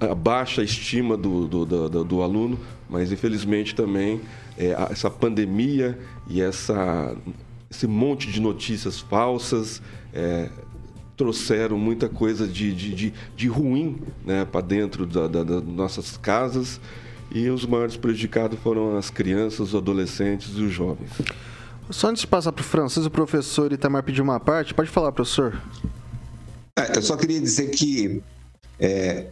[0.01, 2.59] abaixa a estima do, do, do, do, aluno,
[2.89, 4.21] mas infelizmente também
[4.57, 7.15] é, essa pandemia e essa,
[7.71, 9.83] esse monte de notícias falsas
[10.15, 10.49] é,
[11.17, 16.17] trouxeram muita coisa de, de, de, de ruim né, para dentro da, da, das nossas
[16.17, 16.81] casas
[17.35, 21.11] e os maiores prejudicados foram as crianças, os adolescentes e os jovens.
[21.91, 24.73] Só antes de passar para o francês, o professor Itamar pediu uma parte.
[24.73, 25.61] Pode falar, professor.
[26.79, 28.23] É, eu só queria dizer que
[28.79, 29.27] é,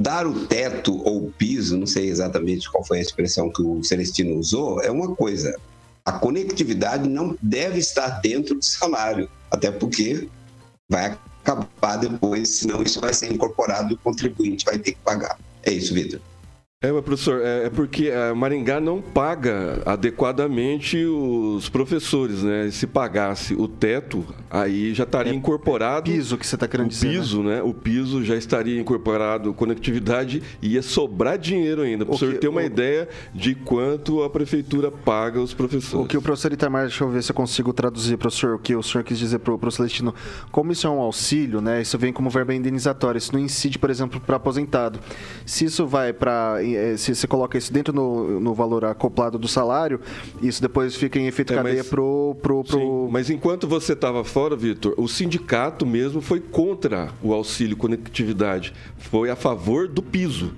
[0.00, 3.84] dar o teto ou o piso, não sei exatamente qual foi a expressão que o
[3.84, 5.54] Celestino usou, é uma coisa.
[6.04, 10.28] A conectividade não deve estar dentro do salário, até porque
[10.90, 15.38] vai acabar depois, senão isso vai ser incorporado e o contribuinte vai ter que pagar.
[15.62, 16.20] É isso, Vitor.
[16.82, 22.68] É, professor, é, é porque a Maringá não paga adequadamente os professores, né?
[22.72, 26.10] Se pagasse o teto, aí já estaria é, incorporado.
[26.10, 27.06] É piso que você está querendo o dizer.
[27.06, 27.56] O piso, né?
[27.56, 27.62] né?
[27.62, 32.04] O piso já estaria incorporado conectividade e ia sobrar dinheiro ainda.
[32.04, 32.64] Para o senhor ter uma o...
[32.64, 36.04] ideia de quanto a prefeitura paga os professores.
[36.04, 38.74] O que o professor Itamar, deixa eu ver se eu consigo traduzir, professor, o que
[38.74, 40.12] o senhor quis dizer para o Celestino.
[40.50, 41.80] Como isso é um auxílio, né?
[41.80, 43.18] Isso vem como verba indenizatória.
[43.18, 44.98] Isso não incide, por exemplo, para aposentado.
[45.46, 49.48] Se isso vai para é, se você coloca isso dentro no, no valor acoplado do
[49.48, 50.00] salário,
[50.40, 52.78] isso depois fica em efeito é, cadeia mas, pro, pro, pro...
[52.78, 58.72] Sim, mas enquanto você estava fora, Vitor, o sindicato mesmo foi contra o auxílio conectividade.
[58.98, 60.52] Foi a favor do piso.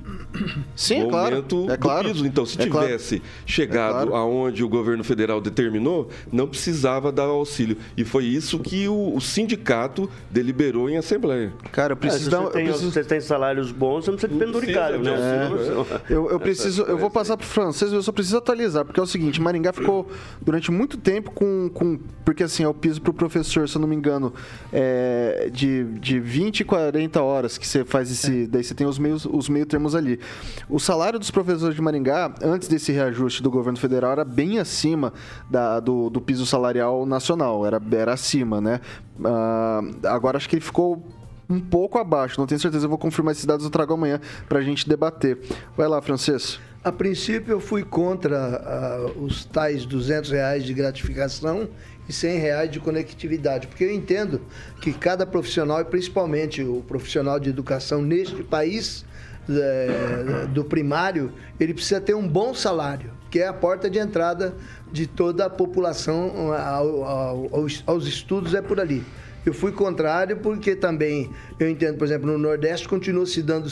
[0.74, 1.44] Sim, é claro.
[1.70, 2.08] É claro.
[2.08, 2.26] Piso.
[2.26, 3.32] Então, se é tivesse claro.
[3.46, 4.14] chegado é claro.
[4.16, 7.76] aonde o governo federal determinou, não precisava dar auxílio.
[7.96, 11.52] E foi isso que o, o sindicato deliberou em assembleia.
[11.72, 12.40] Cara, eu preciso é, dar...
[12.40, 12.90] Você tem, preciso...
[12.90, 15.12] você tem salários bons, você não precisa de penduricário, né?
[15.12, 16.03] É.
[16.08, 19.02] Eu, eu preciso, eu vou passar para o francês, eu só preciso atualizar, porque é
[19.02, 20.08] o seguinte, Maringá ficou
[20.40, 23.80] durante muito tempo com, com porque assim, é o piso para o professor, se eu
[23.80, 24.32] não me engano,
[24.72, 28.46] é de, de 20 40 horas que você faz esse, é.
[28.46, 30.20] daí você tem os meios, os meio termos ali.
[30.68, 35.12] O salário dos professores de Maringá, antes desse reajuste do governo federal, era bem acima
[35.50, 38.80] da, do, do piso salarial nacional, era, era acima, né?
[39.18, 41.02] Uh, agora acho que ele ficou
[41.48, 42.38] um pouco abaixo.
[42.38, 45.38] Não tenho certeza, eu vou confirmar esses dados, eu trago amanhã para a gente debater.
[45.76, 46.60] Vai lá, Francisco.
[46.82, 51.68] A princípio, eu fui contra uh, os tais 200 reais de gratificação
[52.06, 54.42] e 100 reais de conectividade, porque eu entendo
[54.82, 59.04] que cada profissional, e principalmente o profissional de educação neste país,
[59.48, 64.54] é, do primário, ele precisa ter um bom salário, que é a porta de entrada
[64.92, 69.04] de toda a população ao, ao, aos, aos estudos, é por ali.
[69.44, 73.68] Eu fui contrário porque também eu entendo, por exemplo, no Nordeste continua se dando,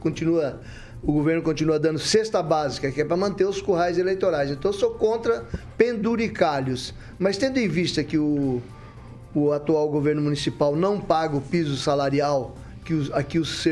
[0.00, 0.60] continua
[1.02, 4.50] o governo continua dando cesta básica, que é para manter os currais eleitorais.
[4.50, 5.44] Então eu sou contra
[5.76, 6.94] penduricalhos.
[7.18, 8.62] Mas tendo em vista que o,
[9.34, 13.64] o atual governo municipal não paga o piso salarial que os, aqui os,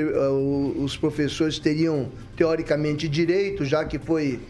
[0.79, 4.41] os professores teriam teoricamente direito, já que foi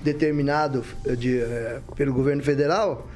[0.00, 0.84] determinado
[1.18, 3.08] de, eh, pelo governo federal,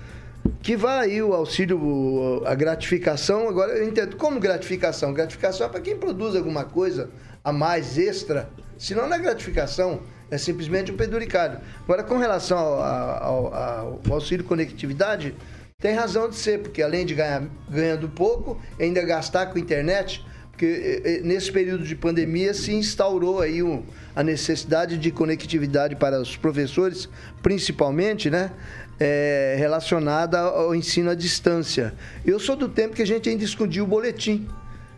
[0.62, 3.48] que vai aí o auxílio, a gratificação.
[3.48, 5.12] Agora eu entendo como gratificação.
[5.12, 7.10] Gratificação é para quem produz alguma coisa
[7.44, 11.60] a mais extra, senão não é gratificação, é simplesmente um penduricário.
[11.84, 15.32] Agora, com relação ao, ao, ao, auxílio conectividade,
[15.78, 21.20] tem razão de ser, porque além de ganhar ganhando pouco, ainda gastar com internet, porque
[21.22, 23.82] nesse período de pandemia se instaurou aí um,
[24.14, 27.10] a necessidade de conectividade para os professores,
[27.42, 28.50] principalmente, né?
[28.98, 31.94] é, relacionada ao ensino à distância.
[32.24, 34.48] Eu sou do tempo que a gente ainda escondia o boletim.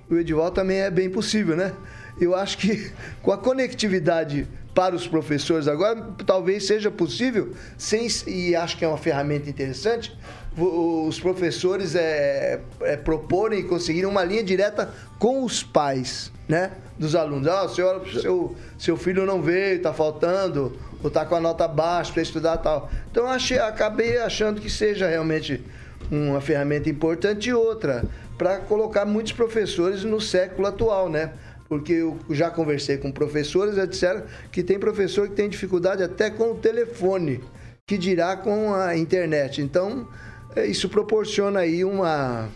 [0.08, 1.72] O Edival também é bem possível, né?
[2.20, 2.90] Eu acho que
[3.20, 4.46] com a conectividade
[4.78, 10.16] para os professores agora, talvez seja possível, sem, e acho que é uma ferramenta interessante,
[10.56, 16.70] os professores é, é, proporem e conseguirem uma linha direta com os pais, né?
[16.96, 17.48] Dos alunos.
[17.48, 22.12] Ah, senhor, seu, seu filho não veio, está faltando, ou está com a nota baixa
[22.12, 22.88] para estudar tal.
[23.10, 25.60] Então achei, acabei achando que seja realmente
[26.08, 28.04] uma ferramenta importante e outra.
[28.38, 31.32] para colocar muitos professores no século atual, né?
[31.68, 36.30] Porque eu já conversei com professores, eles disseram que tem professor que tem dificuldade até
[36.30, 37.42] com o telefone,
[37.86, 39.60] que dirá com a internet.
[39.60, 40.08] Então,
[40.56, 42.48] é, isso proporciona aí uma,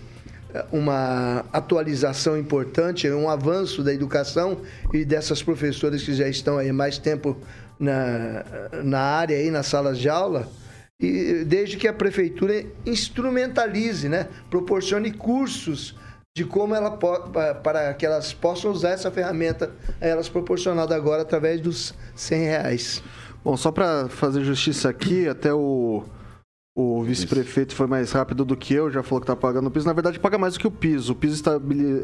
[0.73, 6.97] uma atualização importante, um avanço da educação e dessas professoras que já estão aí mais
[6.97, 7.37] tempo
[7.79, 8.45] na,
[8.83, 10.49] na área, aí nas salas de aula,
[10.99, 14.29] e desde que a prefeitura instrumentalize, né?
[14.49, 15.97] proporcione cursos
[16.35, 16.99] de como ela
[17.63, 23.03] para que elas possam usar essa ferramenta a elas proporcionada agora através dos 100 reais.
[23.45, 26.03] Bom, só para fazer justiça aqui, até o
[26.75, 29.87] o vice-prefeito foi mais rápido do que eu, já falou que está pagando o piso.
[29.87, 31.13] Na verdade, paga mais do que o piso.
[31.13, 31.43] O piso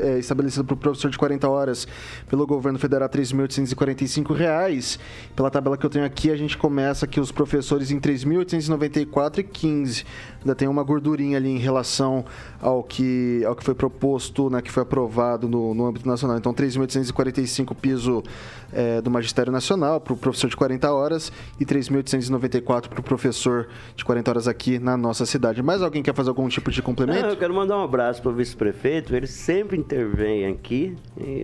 [0.03, 1.89] é estabelecido para o professor de 40 horas
[2.29, 4.99] pelo governo federal R$ 3.845.
[5.35, 10.05] Pela tabela que eu tenho aqui, a gente começa aqui os professores em R$ 3.894,15.
[10.41, 12.27] Ainda tem uma gordurinha ali em relação
[12.61, 16.37] ao que, ao que foi proposto, né, que foi aprovado no, no âmbito nacional.
[16.37, 18.23] Então, 3.845 piso
[18.71, 23.67] é, do Magistério Nacional para o professor de 40 horas e 3.894 para o professor
[23.97, 25.63] de 40 horas aqui aqui na nossa cidade.
[25.63, 27.23] Mais alguém quer fazer algum tipo de complemento?
[27.23, 29.15] Não, eu quero mandar um abraço para o vice-prefeito.
[29.15, 30.97] Ele sempre intervém aqui,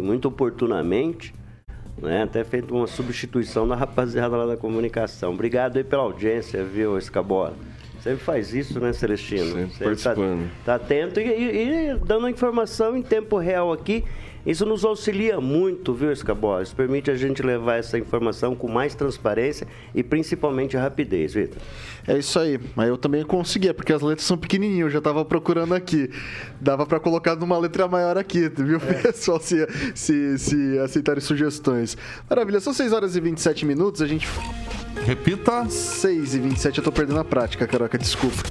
[0.02, 1.32] muito oportunamente.
[1.96, 2.24] Né?
[2.24, 5.32] Até feito uma substituição da rapaziada lá da comunicação.
[5.32, 7.54] Obrigado aí pela audiência, viu, Escabola?
[8.00, 9.46] Sempre faz isso, né, Celestino?
[9.46, 10.50] Sempre tá participando.
[10.64, 14.04] Tá, tá atento e, e, e dando informação em tempo real aqui
[14.46, 16.62] isso nos auxilia muito, viu, Escabola?
[16.62, 21.56] Isso permite a gente levar essa informação com mais transparência e principalmente rapidez, Vitor.
[22.06, 22.60] É isso aí.
[22.76, 26.10] Mas eu também conseguia, porque as letras são pequenininhas, eu já estava procurando aqui.
[26.60, 28.94] Dava para colocar numa letra maior aqui, viu, é.
[29.02, 29.40] pessoal?
[29.40, 31.96] Se, se, se aceitarem sugestões.
[32.28, 34.28] Maravilha, são 6 horas e 27 minutos, a gente.
[35.06, 35.68] Repita.
[35.68, 38.42] 6 e 27, eu tô perdendo a prática, Caroca, desculpa.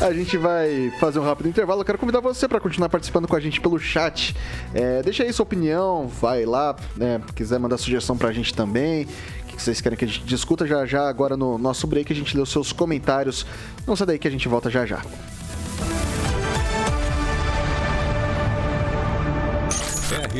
[0.00, 1.82] A gente vai fazer um rápido intervalo.
[1.82, 4.34] Eu quero convidar você para continuar participando com a gente pelo chat.
[4.72, 7.20] É, deixa aí sua opinião, vai lá, né?
[7.34, 9.06] Quiser mandar sugestão para a gente também.
[9.46, 12.10] Que vocês querem que a gente discuta já já agora no nosso break.
[12.10, 13.44] A gente lê os seus comentários.
[13.86, 15.02] Não sai daí que a gente volta já já.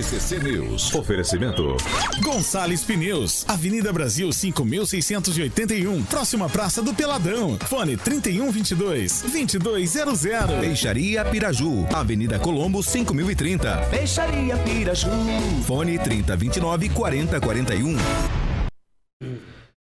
[0.01, 0.95] RCC News.
[0.95, 1.77] Oferecimento.
[2.23, 3.45] Gonçalves Pneus.
[3.47, 6.05] Avenida Brasil 5681.
[6.05, 7.59] Próxima Praça do Peladão.
[7.67, 10.23] Fone 3122 2200.
[10.59, 11.87] Peixaria Piraju.
[11.93, 13.77] Avenida Colombo 5030.
[13.91, 15.11] Peixaria Piraju.
[15.67, 17.97] Fone 3029 4041.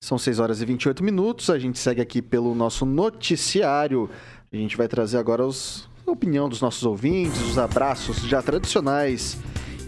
[0.04, 1.50] São 6 horas e 28 minutos.
[1.50, 4.10] A gente segue aqui pelo nosso noticiário.
[4.52, 9.38] A gente vai trazer agora os, a opinião dos nossos ouvintes, os abraços já tradicionais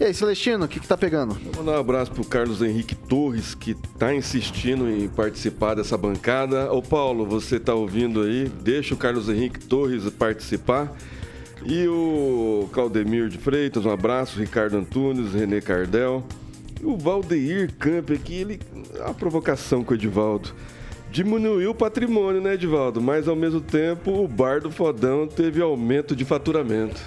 [0.00, 1.34] e aí, Celestino, o que, que tá pegando?
[1.34, 6.72] Vou mandar um abraço pro Carlos Henrique Torres, que tá insistindo em participar dessa bancada.
[6.72, 8.48] Ô Paulo, você tá ouvindo aí?
[8.62, 10.92] Deixa o Carlos Henrique Torres participar.
[11.64, 14.38] E o Claudemir de Freitas, um abraço.
[14.38, 16.24] Ricardo Antunes, René Cardel.
[16.80, 18.60] E o Valdeir Camp aqui, ele.
[19.06, 20.50] A provocação com o Edivaldo.
[21.10, 23.00] Diminuiu o patrimônio, né, Edivaldo?
[23.00, 27.00] Mas ao mesmo tempo, o bar do Fodão teve aumento de faturamento.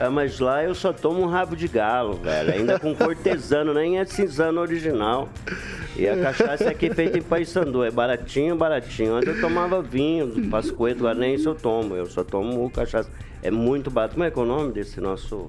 [0.00, 2.52] É, mas lá eu só tomo um rabo de galo, velho.
[2.52, 5.28] Ainda com cortesano, nem é cinzano original.
[5.96, 7.82] E a cachaça aqui é feita em Paysandu.
[7.82, 9.16] É baratinho, baratinho.
[9.16, 11.96] Antes eu tomava vinho, Pascoeto, agora nem isso eu tomo.
[11.96, 13.10] Eu só tomo cachaça.
[13.42, 14.14] É muito barato.
[14.14, 15.48] Como é que é o nome desse nosso...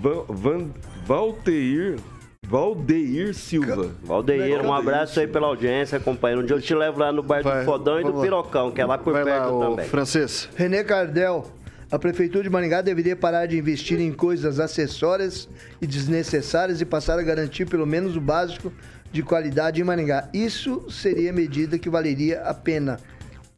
[0.00, 0.66] Van, Van,
[1.04, 1.98] Valteir...
[2.46, 3.90] Valdeir Silva.
[4.02, 6.40] Valdeir, um abraço aí pela audiência, acompanhando.
[6.40, 8.80] Um dia eu te levo lá no bar Vai, do Fodão e do Pirocão, que
[8.80, 9.86] é lá por Vai perto lá, também.
[9.86, 10.48] Francês.
[10.56, 11.44] René Cardel,
[11.90, 15.48] a Prefeitura de Maringá deveria parar de investir em coisas acessórias
[15.80, 18.70] e desnecessárias e passar a garantir pelo menos o básico
[19.10, 20.28] de qualidade em Maringá.
[20.34, 23.00] Isso seria medida que valeria a pena.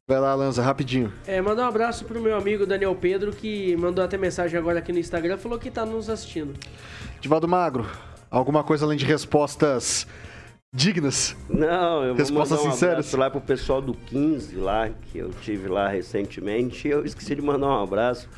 [0.06, 1.12] Vai lá, Lanza, rapidinho.
[1.26, 4.92] É, mandar um abraço pro meu amigo Daniel Pedro, que mandou até mensagem agora aqui
[4.92, 6.54] no Instagram, falou que tá nos assistindo.
[7.20, 7.86] Divaldo Magro,
[8.30, 10.06] alguma coisa além de respostas
[10.74, 11.36] dignas?
[11.48, 12.82] Não, eu vou mandar um sinceras.
[12.82, 16.88] abraço lá pro pessoal do 15 lá, que eu tive lá recentemente.
[16.88, 18.28] Eu esqueci de mandar um abraço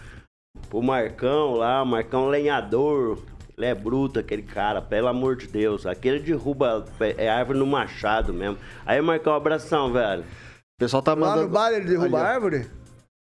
[0.68, 3.18] pro Marcão lá, Marcão lenhador.
[3.56, 5.86] Ele é bruto, aquele cara, pelo amor de Deus.
[5.86, 8.58] Aquele derruba é árvore no machado mesmo.
[8.84, 10.22] Aí, Marcão, um abração, velho.
[10.22, 11.40] O pessoal tá mandando...
[11.40, 12.70] Lá no bar ele derruba Ali, árvore?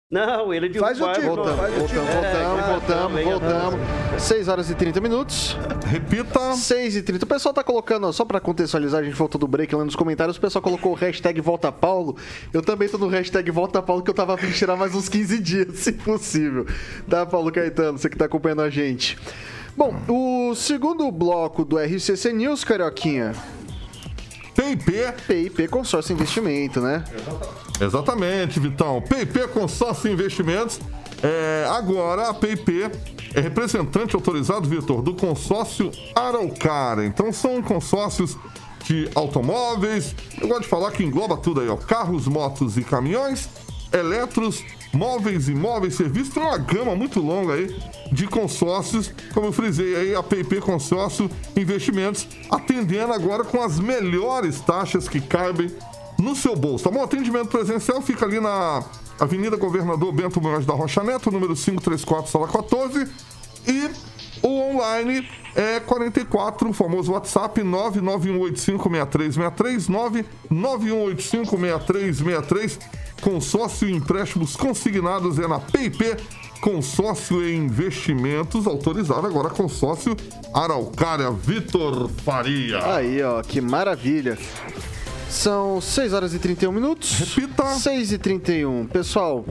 [0.09, 4.23] Não, ele de Faz o tipo, voltamos, faz voltamos, voltamos, é, voltamos, voltamos.
[4.23, 5.57] 6 horas e 30 minutos.
[5.85, 6.53] Repita.
[6.53, 7.25] 6 e 30.
[7.25, 10.37] O pessoal tá colocando, só pra contextualizar, a gente voltou do break lá nos comentários,
[10.37, 12.15] o pessoal colocou o hashtag Volta Paulo.
[12.53, 15.39] Eu também tô no hashtag Volta Paulo, que eu tava vindo tirar mais uns 15
[15.39, 16.65] dias, se possível.
[17.09, 19.17] Tá, Paulo Caetano, você que tá acompanhando a gente.
[19.75, 23.35] Bom, o segundo bloco do RCC News, Carioquinha,
[24.57, 25.13] PIP.
[25.27, 27.03] PIP Consórcio Investimento, né?
[27.79, 28.99] Exatamente, Vitão.
[29.01, 30.79] PIP Consórcio Investimentos
[31.23, 32.83] É, agora a PIP
[33.33, 37.05] é representante autorizado, Vitor, do consórcio Araucária.
[37.05, 38.37] Então são consórcios
[38.83, 40.15] de automóveis.
[40.39, 41.75] Eu gosto de falar que engloba tudo aí, ó.
[41.75, 43.49] Carros, motos e caminhões,
[43.91, 46.33] eletros, móveis, imóveis, serviços.
[46.33, 47.75] Tem uma gama muito longa aí
[48.11, 54.61] de consórcios, como eu frisei aí, a PIP Consórcio Investimentos, atendendo agora com as melhores
[54.61, 55.69] taxas que cabem
[56.17, 57.03] no seu bolso, tá bom?
[57.03, 58.83] Atendimento presencial fica ali na
[59.19, 63.07] Avenida Governador Bento Moraes da Rocha Neto, número 534, sala 14.
[63.67, 63.91] E
[64.41, 72.79] o online é 44, o famoso WhatsApp 991856363, 991856363.
[73.21, 76.15] Consórcio Empréstimos Consignados é na PIP,
[76.61, 80.15] consórcio em investimentos, autorizado agora consórcio
[80.53, 82.95] Araucária Vitor Faria.
[82.95, 84.37] Aí, ó, que maravilha.
[85.29, 87.19] São 6 horas e 31 minutos.
[87.19, 87.65] Repita.
[87.75, 88.87] 6 e 31.
[88.87, 89.45] Pessoal,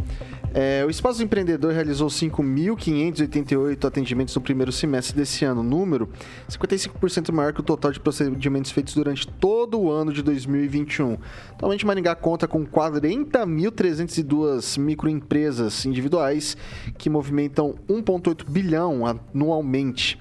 [0.58, 5.62] é, o Espaço Empreendedor realizou 5.588 atendimentos no primeiro semestre desse ano.
[5.62, 6.08] Número
[6.48, 11.18] 55% maior que o total de procedimentos feitos durante todo o ano de 2021.
[11.52, 16.56] Atualmente, Maringá conta com 40.302 microempresas individuais
[16.96, 20.18] que movimentam 1,8 bilhão anualmente.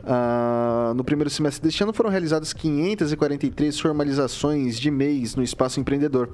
[0.00, 6.28] Uh, no primeiro semestre deste ano foram realizadas 543 formalizações de mês no espaço empreendedor.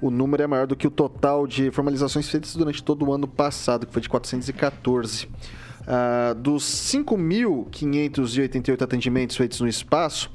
[0.00, 3.28] O número é maior do que o total de formalizações feitas durante todo o ano
[3.28, 5.26] passado, que foi de 414.
[5.26, 5.30] Uh,
[5.86, 10.30] ah, dos 5.588 atendimentos feitos no espaço,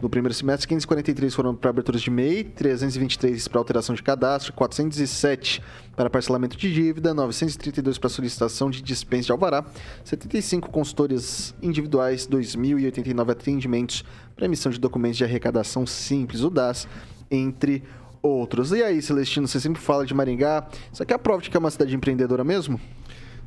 [0.00, 5.60] no primeiro semestre, 543 foram para aberturas de MEI, 323 para alteração de cadastro, 407
[5.96, 9.64] para parcelamento de dívida, 932 para solicitação de dispensa de alvará,
[10.04, 14.04] 75 consultorias individuais, 2.089 atendimentos
[14.36, 16.86] para emissão de documentos de arrecadação simples, o DAS,
[17.28, 17.82] entre
[18.28, 18.72] outros.
[18.72, 21.56] E aí, Celestino, você sempre fala de Maringá, isso aqui é a prova de que
[21.56, 22.80] é uma cidade empreendedora mesmo?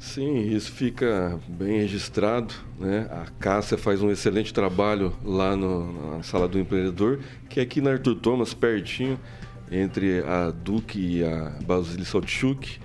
[0.02, 2.56] Sim, isso fica bem registrado.
[2.80, 3.08] Né?
[3.12, 7.80] A Cássia faz um excelente trabalho lá no, na Sala do Empreendedor, que é aqui
[7.80, 9.20] na Arthur Thomas, pertinho,
[9.72, 12.80] entre a Duque e a Basílio Saltchuk,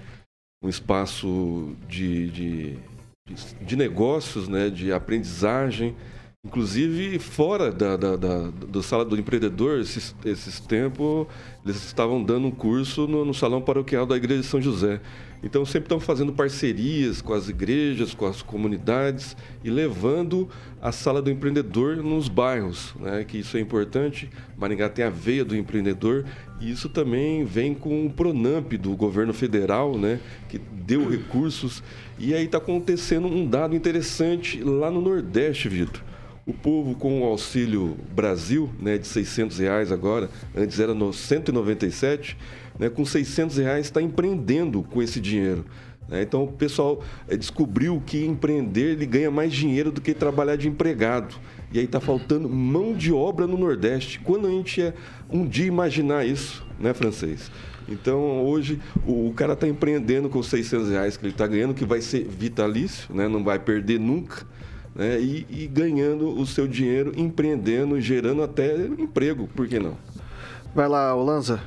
[0.62, 2.78] um espaço de, de,
[3.62, 4.68] de, negócios, né?
[4.68, 5.96] de aprendizagem,
[6.46, 11.26] inclusive fora da, da, da, da Sala do Empreendedor, esses, esses tempos,
[11.64, 15.00] eles estavam dando um curso no, no Salão Paroquial da Igreja de São José.
[15.42, 20.48] Então, sempre estamos fazendo parcerias com as igrejas, com as comunidades e levando
[20.80, 23.24] a sala do empreendedor nos bairros, né?
[23.24, 24.30] que isso é importante.
[24.56, 26.24] Maringá tem a veia do empreendedor
[26.60, 30.20] e isso também vem com o Pronamp do governo federal, né?
[30.48, 31.82] que deu recursos.
[32.18, 36.02] E aí está acontecendo um dado interessante lá no Nordeste, Vitor.
[36.46, 42.36] O povo com o Auxílio Brasil, né, de 600 reais agora, antes era no 197
[42.78, 45.64] né, com 600 reais está empreendendo com esse dinheiro.
[46.08, 46.22] Né?
[46.22, 50.68] Então o pessoal é, descobriu que empreender ele ganha mais dinheiro do que trabalhar de
[50.68, 51.34] empregado.
[51.72, 54.20] E aí está faltando mão de obra no Nordeste.
[54.20, 54.94] Quando a gente ia
[55.28, 57.50] um dia imaginar isso, né, francês?
[57.88, 62.00] Então hoje o, cara está empreendendo com 600 reais que ele está ganhando, que vai
[62.00, 63.28] ser vitalício, né?
[63.28, 64.46] não vai perder nunca.
[64.96, 65.20] Né?
[65.20, 69.96] E, e ganhando o seu dinheiro, empreendendo, gerando até emprego, por que não?
[70.74, 71.60] Vai lá, Olanza.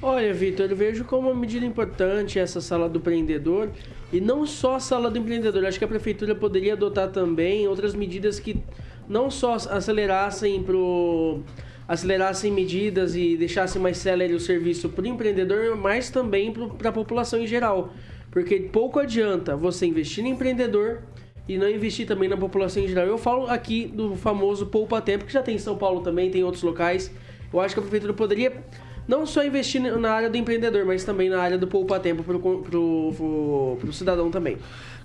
[0.00, 3.70] Olha, Vitor, eu vejo como uma medida importante essa sala do empreendedor
[4.12, 5.64] e não só a sala do empreendedor.
[5.64, 8.62] Acho que a prefeitura poderia adotar também outras medidas que
[9.08, 11.40] não só acelerassem pro
[11.88, 16.92] acelerassem medidas e deixassem mais célere o serviço para o empreendedor, mas também para a
[16.92, 17.94] população em geral.
[18.30, 21.02] Porque pouco adianta você investir no empreendedor
[21.48, 23.06] e não investir também na população em geral.
[23.06, 26.40] Eu falo aqui do famoso Poupa Tempo, que já tem em São Paulo também, tem
[26.40, 27.10] em outros locais.
[27.52, 28.64] Eu acho que a prefeitura poderia
[29.06, 32.62] não só investir na área do empreendedor, mas também na área do poupa-tempo pro, pro,
[32.62, 34.58] pro, pro cidadão também.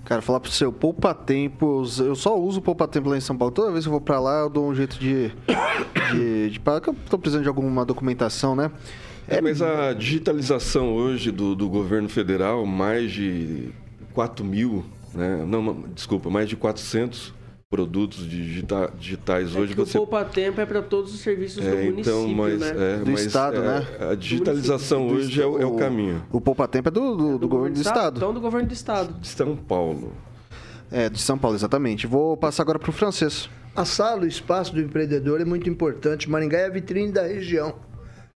[0.04, 3.54] Cara, falar pro seu poupa-tempo, eu só uso poupa-tempo lá em São Paulo.
[3.54, 5.28] Toda vez que eu vou pra lá, eu dou um jeito de.
[6.10, 8.72] de, de, de eu tô precisando de alguma documentação, né?
[9.28, 13.68] É, mas a digitalização hoje do, do governo federal, mais de
[14.12, 14.84] 4 mil,
[15.14, 15.44] né?
[15.46, 17.34] Não, desculpa, mais de 400
[17.72, 21.70] produtos digita digitais é hoje você o poupa tempo é para todos os serviços é,
[21.70, 22.68] do município então, mas, né?
[22.68, 23.86] É, do mas, estado é, né?
[24.10, 26.22] a digitalização do hoje é, o, é o caminho.
[26.30, 27.96] o poupa tempo é do, do, do, do governo do estado.
[27.96, 28.16] estado.
[28.18, 29.14] então do governo do estado.
[29.18, 30.12] De São Paulo.
[30.90, 32.06] É de São Paulo exatamente.
[32.06, 33.48] Vou passar agora para o francês.
[33.74, 36.28] A sala o espaço do empreendedor é muito importante.
[36.28, 37.76] Maringá é a vitrine da região.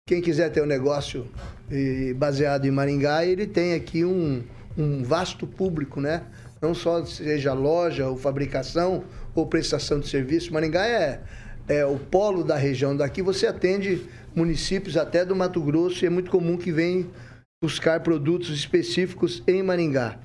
[0.07, 1.27] Quem quiser ter um negócio
[2.15, 4.41] baseado em Maringá ele tem aqui um,
[4.75, 6.23] um vasto público né
[6.61, 9.03] não só seja loja ou fabricação
[9.35, 10.53] ou prestação de serviço.
[10.53, 11.21] Maringá é,
[11.67, 12.95] é o polo da região.
[12.95, 14.05] Daqui você atende
[14.35, 17.07] municípios até do Mato Grosso e é muito comum que venham
[17.61, 20.19] buscar produtos específicos em Maringá.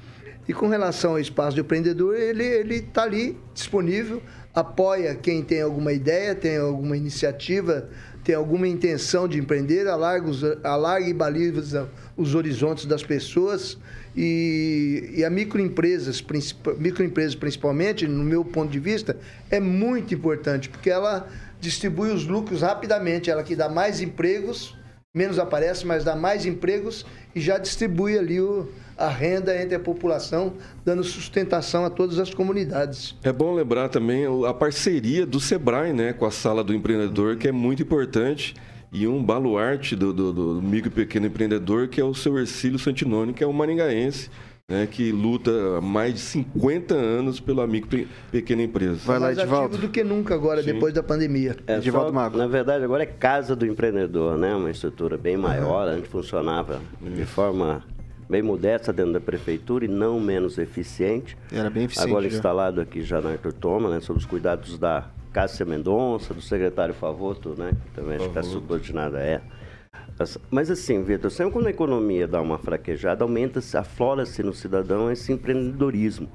[0.49, 4.20] E com relação ao espaço do empreendedor, ele está ali disponível,
[4.53, 7.89] apoia quem tem alguma ideia, tem alguma iniciativa,
[8.24, 11.89] tem alguma intenção de empreender, alarga, os, e baliza
[12.22, 13.76] os horizontes das pessoas.
[14.16, 16.24] E, e a microempresas,
[16.78, 19.16] microempresas principalmente, no meu ponto de vista,
[19.50, 21.28] é muito importante, porque ela
[21.60, 24.76] distribui os lucros rapidamente, ela que dá mais empregos,
[25.14, 27.04] menos aparece, mas dá mais empregos
[27.34, 30.54] e já distribui ali o, a renda entre a população,
[30.84, 33.14] dando sustentação a todas as comunidades.
[33.22, 37.48] É bom lembrar também a parceria do Sebrae né, com a Sala do Empreendedor, que
[37.48, 38.54] é muito importante,
[38.93, 42.78] e um baluarte do, do, do micro e pequeno empreendedor, que é o seu Ercílio
[42.78, 44.28] Santinoni, que é um maringaense,
[44.68, 49.01] né, que luta há mais de 50 anos pela micro e pequena empresa.
[49.05, 49.74] Vai lá, mais Edivaldo.
[49.76, 50.74] ativo do que nunca agora, Sim.
[50.74, 51.57] depois da pandemia.
[51.66, 52.36] É, Edivaldo Mago.
[52.36, 54.55] Na verdade, agora é Casa do Empreendedor, né?
[54.55, 55.88] Uma estrutura bem maior.
[55.88, 55.95] Uhum.
[55.95, 57.82] Antes funcionava de forma
[58.28, 61.36] bem modesta dentro da prefeitura e não menos eficiente.
[61.51, 62.09] Era bem eficiente.
[62.09, 62.36] Agora já.
[62.36, 66.95] instalado aqui já na Arthur Toma, né, sob os cuidados da Cássia Mendonça, do secretário
[66.95, 69.41] Favoto, né, que também acho que está subordinada é.
[70.51, 75.33] Mas assim, Vitor, sempre quando a economia dá uma fraquejada, aumenta-se, aflora-se no cidadão esse
[75.33, 76.28] empreendedorismo.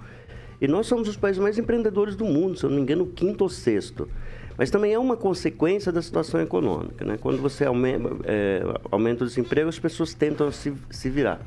[0.60, 3.08] E nós somos os países mais empreendedores do mundo, se eu não me engano, o
[3.08, 4.10] quinto ou sexto.
[4.58, 7.06] Mas também é uma consequência da situação econômica.
[7.06, 7.18] Né?
[7.22, 11.40] Quando você aumenta, é, aumenta o desemprego, as pessoas tentam se, se virar.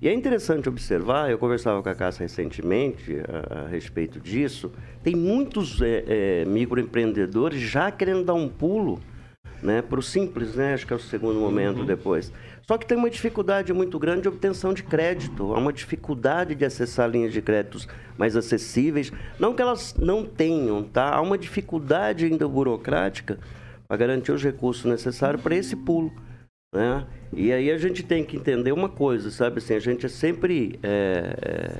[0.00, 4.70] E é interessante observar, eu conversava com a Cássia recentemente a, a respeito disso,
[5.02, 9.00] tem muitos é, é, microempreendedores já querendo dar um pulo
[9.62, 11.86] né, para o simples, né, acho que é o segundo momento uhum.
[11.86, 12.30] depois.
[12.66, 16.64] Só que tem uma dificuldade muito grande de obtenção de crédito, há uma dificuldade de
[16.64, 17.88] acessar linhas de créditos
[18.18, 19.12] mais acessíveis.
[19.38, 21.14] Não que elas não tenham, tá?
[21.14, 23.38] Há uma dificuldade ainda burocrática
[23.86, 26.12] para garantir os recursos necessários para esse pulo.
[26.76, 27.06] Né?
[27.32, 29.58] E aí a gente tem que entender uma coisa, sabe?
[29.58, 31.78] Assim, a gente é sempre é,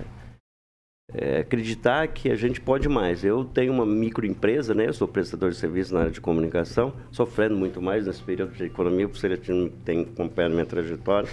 [1.13, 3.23] é, acreditar que a gente pode mais.
[3.23, 4.89] Eu tenho uma microempresa, né?
[4.89, 8.65] Eu sou prestador de serviço na área de comunicação, sofrendo muito mais nesse período de
[8.65, 11.29] economia, por ser que tem acompanhado minha trajetória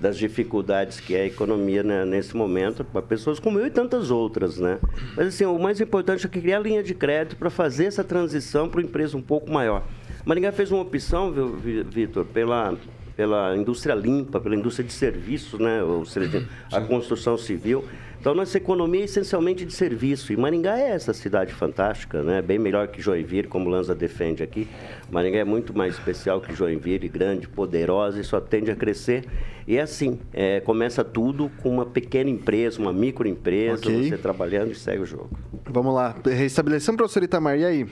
[0.00, 4.10] das dificuldades que é a economia né, nesse momento para pessoas como eu e tantas
[4.10, 4.78] outras, né?
[5.14, 8.80] Mas assim, o mais importante é criar linha de crédito para fazer essa transição para
[8.80, 9.84] uma empresa um pouco maior.
[10.24, 12.76] Maringá fez uma opção, Vitor, pela,
[13.16, 15.82] pela indústria limpa, pela indústria de serviços, né?
[15.82, 17.84] ou seja, a construção civil.
[18.20, 20.32] Então, nossa economia é essencialmente de serviço.
[20.32, 22.42] E Maringá é essa cidade fantástica, né?
[22.42, 24.66] bem melhor que Joinville, como Lanza defende aqui.
[25.10, 29.24] Maringá é muito mais especial que Joinville, grande, poderosa e só tende a crescer.
[29.68, 34.08] E é assim, é, começa tudo com uma pequena empresa, uma microempresa, okay.
[34.08, 35.30] você trabalhando e segue o jogo.
[35.66, 37.86] Vamos lá, restabelecendo, professor Itamar, e aí?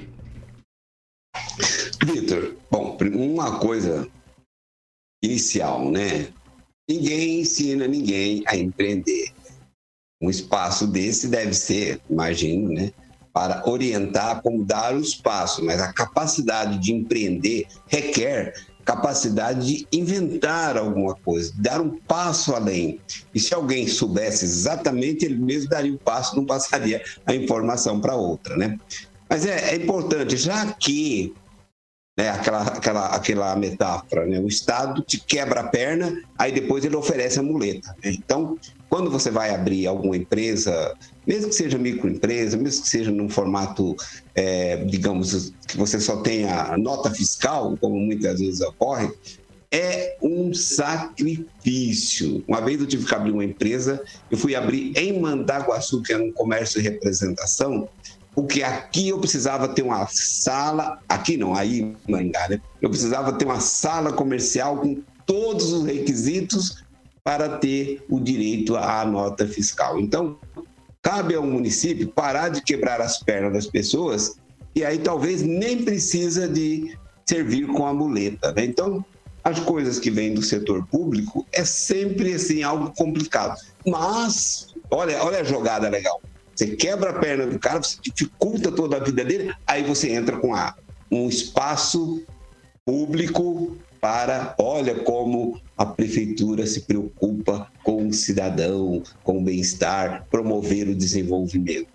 [2.07, 4.09] Vitor, bom, uma coisa
[5.21, 6.29] inicial, né?
[6.89, 9.33] Ninguém ensina ninguém a empreender.
[10.23, 12.93] Um espaço desse deve ser, imagino, né?
[13.33, 18.55] Para orientar como dar os passos, mas a capacidade de empreender requer
[18.85, 23.01] capacidade de inventar alguma coisa, dar um passo além.
[23.35, 28.01] E se alguém soubesse exatamente, ele mesmo daria o um passo, não passaria a informação
[28.01, 28.79] para outra, né?
[29.29, 31.35] Mas é, é importante, já que
[32.17, 34.41] né, aquela, aquela, aquela metáfora, né?
[34.41, 37.95] O Estado te quebra a perna, aí depois ele oferece a muleta.
[38.03, 38.13] Né?
[38.13, 38.59] Então,
[38.89, 40.95] quando você vai abrir alguma empresa,
[41.27, 43.95] mesmo que seja microempresa, mesmo que seja num formato,
[44.35, 49.11] é, digamos, que você só tenha nota fiscal, como muitas vezes ocorre,
[49.71, 52.43] é um sacrifício.
[52.49, 56.23] Uma vez eu tive que abrir uma empresa, eu fui abrir em Mandaguaçu, que era
[56.23, 57.89] um comércio de representação,
[58.37, 62.61] porque aqui eu precisava ter uma sala, aqui não, aí em Maringá, né?
[62.83, 66.85] Eu precisava ter uma sala comercial com todos os requisitos
[67.25, 69.99] para ter o direito à nota fiscal.
[69.99, 70.39] Então,
[71.01, 74.37] cabe ao município parar de quebrar as pernas das pessoas
[74.75, 78.53] e aí talvez nem precisa de servir com a muleta.
[78.53, 78.67] Né?
[78.67, 79.03] Então,
[79.43, 83.59] as coisas que vêm do setor público é sempre assim algo complicado.
[83.87, 86.21] Mas, olha, olha a jogada legal.
[86.57, 90.39] Você quebra a perna do cara, você dificulta toda a vida dele, aí você entra
[90.39, 90.75] com a,
[91.13, 92.25] um espaço
[92.83, 100.89] público para, olha como a prefeitura se preocupa com o cidadão, com o bem-estar, promover
[100.89, 101.89] o desenvolvimento.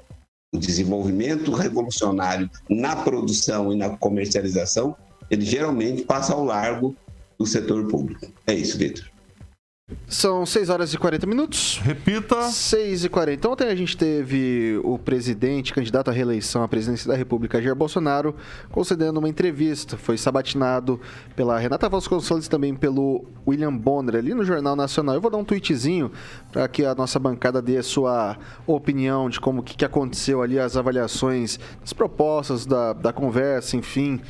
[0.53, 4.95] O desenvolvimento revolucionário na produção e na comercialização,
[5.29, 6.95] ele geralmente passa ao largo
[7.39, 8.27] do setor público.
[8.45, 9.10] É isso, Vitor.
[10.07, 11.79] São 6 horas e 40 minutos.
[11.83, 12.41] Repita.
[12.43, 13.49] 6 e 40.
[13.49, 18.35] Ontem a gente teve o presidente, candidato à reeleição à presidência da República, Jair Bolsonaro,
[18.71, 19.97] concedendo uma entrevista.
[19.97, 20.99] Foi sabatinado
[21.35, 25.15] pela Renata Vasconcelos e também pelo William Bonner ali no Jornal Nacional.
[25.15, 26.11] Eu vou dar um tweetzinho
[26.51, 28.37] para que a nossa bancada dê a sua
[28.67, 34.21] opinião de como que, que aconteceu ali, as avaliações, as propostas da, da conversa, enfim.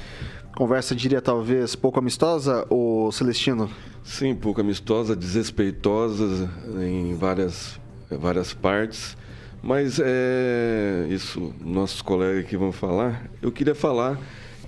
[0.55, 3.70] Conversa, diria talvez, pouco amistosa, o Celestino?
[4.04, 6.49] Sim, pouco amistosa, desrespeitosa
[6.82, 7.80] em várias,
[8.10, 9.16] várias partes.
[9.62, 13.30] Mas é isso, nossos colegas aqui vão falar.
[13.41, 14.20] Eu queria falar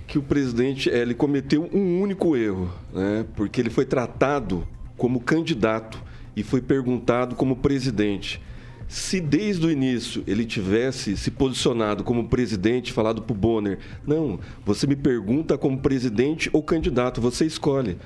[0.06, 3.26] que o presidente é, ele cometeu um único erro, né?
[3.34, 4.66] porque ele foi tratado
[4.96, 6.00] como candidato
[6.36, 8.40] e foi perguntado como presidente.
[8.86, 14.38] Se desde o início ele tivesse se posicionado como presidente, falado para o Bonner, não,
[14.64, 17.96] você me pergunta como presidente ou candidato, você escolhe.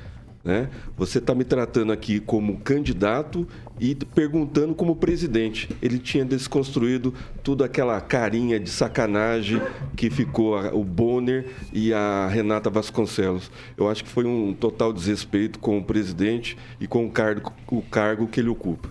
[0.49, 0.71] Né?
[0.97, 3.47] Você está me tratando aqui como candidato
[3.79, 5.69] e perguntando como presidente.
[5.83, 9.61] Ele tinha desconstruído toda aquela carinha de sacanagem
[9.95, 13.51] que ficou o Bonner e a Renata Vasconcelos.
[13.77, 17.83] Eu acho que foi um total desrespeito com o presidente e com o cargo, o
[17.83, 18.89] cargo que ele ocupa.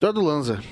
[0.00, 0.62] Eduardo Lanza.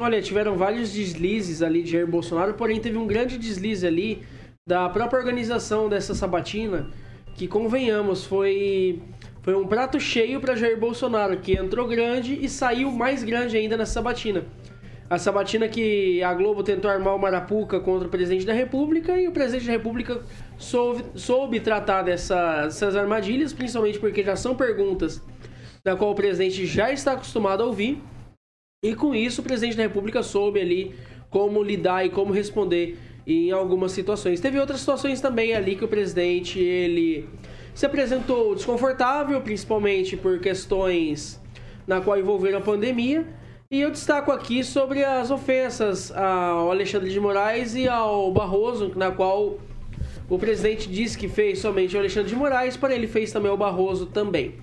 [0.00, 4.22] Olha, tiveram vários deslizes ali de Jair Bolsonaro, porém teve um grande deslize ali
[4.64, 6.88] da própria organização dessa sabatina,
[7.34, 9.02] que convenhamos, foi
[9.42, 13.76] foi um prato cheio para Jair Bolsonaro, que entrou grande e saiu mais grande ainda
[13.76, 14.44] nessa sabatina.
[15.10, 19.26] A sabatina que a Globo tentou armar uma arapuca contra o presidente da República e
[19.26, 20.22] o presidente da República
[20.56, 25.20] soube, soube tratar dessa, dessas armadilhas, principalmente porque já são perguntas
[25.84, 28.00] da qual o presidente já está acostumado a ouvir.
[28.82, 30.94] E com isso, o presidente da República soube ali
[31.28, 34.40] como lidar e como responder em algumas situações.
[34.40, 37.28] Teve outras situações também ali que o presidente ele
[37.74, 41.40] se apresentou desconfortável, principalmente por questões
[41.86, 43.26] na qual envolveram a pandemia.
[43.70, 49.10] E eu destaco aqui sobre as ofensas ao Alexandre de Moraes e ao Barroso, na
[49.10, 49.58] qual
[50.28, 53.56] o presidente disse que fez somente o Alexandre de Moraes, porém ele fez também o
[53.56, 54.56] Barroso também.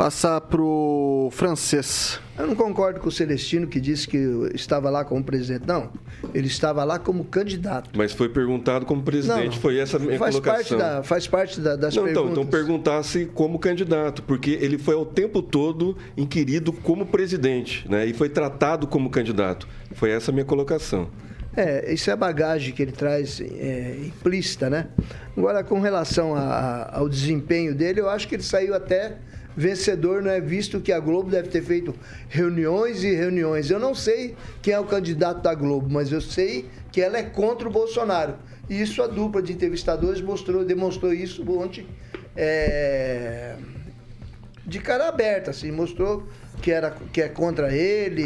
[0.00, 2.18] Passar pro francês.
[2.38, 4.16] Eu não concordo com o Celestino que disse que
[4.54, 5.66] estava lá como presidente.
[5.66, 5.92] Não,
[6.32, 7.90] ele estava lá como candidato.
[7.94, 10.78] Mas foi perguntado como presidente, não, foi essa a minha faz colocação.
[10.78, 12.30] Parte da, faz parte da, das não, perguntas.
[12.30, 18.06] Então, então perguntasse como candidato, porque ele foi o tempo todo inquirido como presidente, né?
[18.06, 19.68] E foi tratado como candidato.
[19.92, 21.10] Foi essa a minha colocação.
[21.54, 24.86] É, isso é a bagagem que ele traz é, implícita, né?
[25.36, 29.18] Agora, com relação a, a, ao desempenho dele, eu acho que ele saiu até
[29.60, 31.94] vencedor não é visto que a Globo deve ter feito
[32.28, 33.70] reuniões e reuniões.
[33.70, 37.22] Eu não sei quem é o candidato da Globo, mas eu sei que ela é
[37.22, 38.36] contra o Bolsonaro.
[38.68, 41.86] E isso a dupla de entrevistadores mostrou, demonstrou isso ontem
[42.34, 43.54] é,
[44.70, 46.28] de cara aberta, assim, mostrou
[46.62, 48.22] que, era, que é contra ele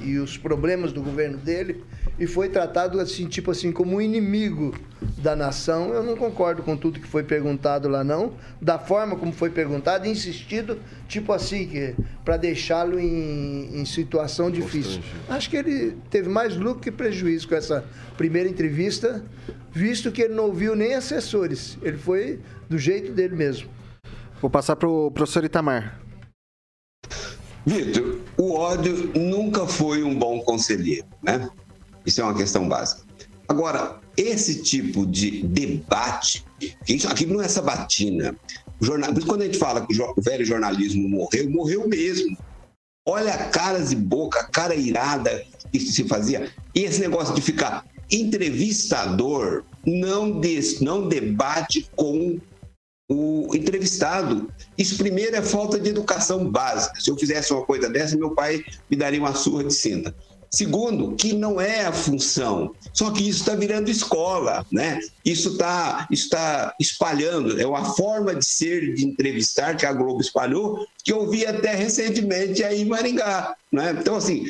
[0.00, 1.82] e, e os problemas do governo dele
[2.16, 4.72] e foi tratado assim, tipo assim, como um inimigo
[5.18, 5.92] da nação.
[5.92, 10.06] Eu não concordo com tudo que foi perguntado lá não, da forma como foi perguntado,
[10.06, 10.78] insistido,
[11.08, 15.02] tipo assim, que para deixá-lo em, em, situação difícil.
[15.28, 17.84] Acho que ele teve mais lucro que prejuízo com essa
[18.16, 19.24] primeira entrevista,
[19.72, 21.76] visto que ele não ouviu nem assessores.
[21.82, 22.38] Ele foi
[22.68, 23.79] do jeito dele mesmo.
[24.40, 26.00] Vou passar para o professor Itamar.
[27.66, 31.48] Vitor, o ódio nunca foi um bom conselheiro, né?
[32.06, 33.02] Isso é uma questão básica.
[33.46, 36.44] Agora, esse tipo de debate,
[36.88, 38.34] isso aqui não é sabatina.
[38.80, 42.36] Jornal, quando a gente fala que o velho jornalismo morreu, morreu mesmo.
[43.06, 46.50] Olha a caras e boca, a cara irada que se fazia.
[46.74, 52.38] E esse negócio de ficar entrevistador não, des, não debate com
[53.10, 54.48] o entrevistado.
[54.78, 57.00] Isso primeiro é falta de educação básica.
[57.00, 60.14] Se eu fizesse uma coisa dessa, meu pai me daria uma surra de cinta.
[60.48, 62.72] Segundo, que não é a função.
[62.92, 65.00] Só que isso está virando escola, né?
[65.24, 67.60] Isso está tá espalhando.
[67.60, 71.74] É uma forma de ser, de entrevistar que a Globo espalhou, que eu vi até
[71.74, 73.54] recentemente aí em Maringá.
[73.72, 73.96] Né?
[73.98, 74.44] Então, assim,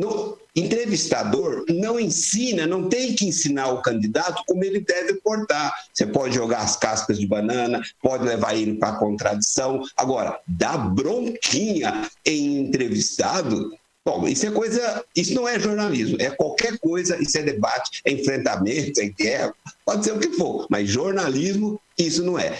[0.00, 5.72] no entrevistador não ensina, não tem que ensinar o candidato como ele deve portar.
[5.92, 9.82] Você pode jogar as cascas de banana, pode levar ele para a contradição.
[9.96, 13.70] Agora, dar bronquinha em entrevistado
[14.02, 18.10] Bom, isso é coisa, isso não é jornalismo, é qualquer coisa, isso é debate, é
[18.10, 22.58] enfrentamento, é guerra, pode ser o que for, mas jornalismo, isso não é.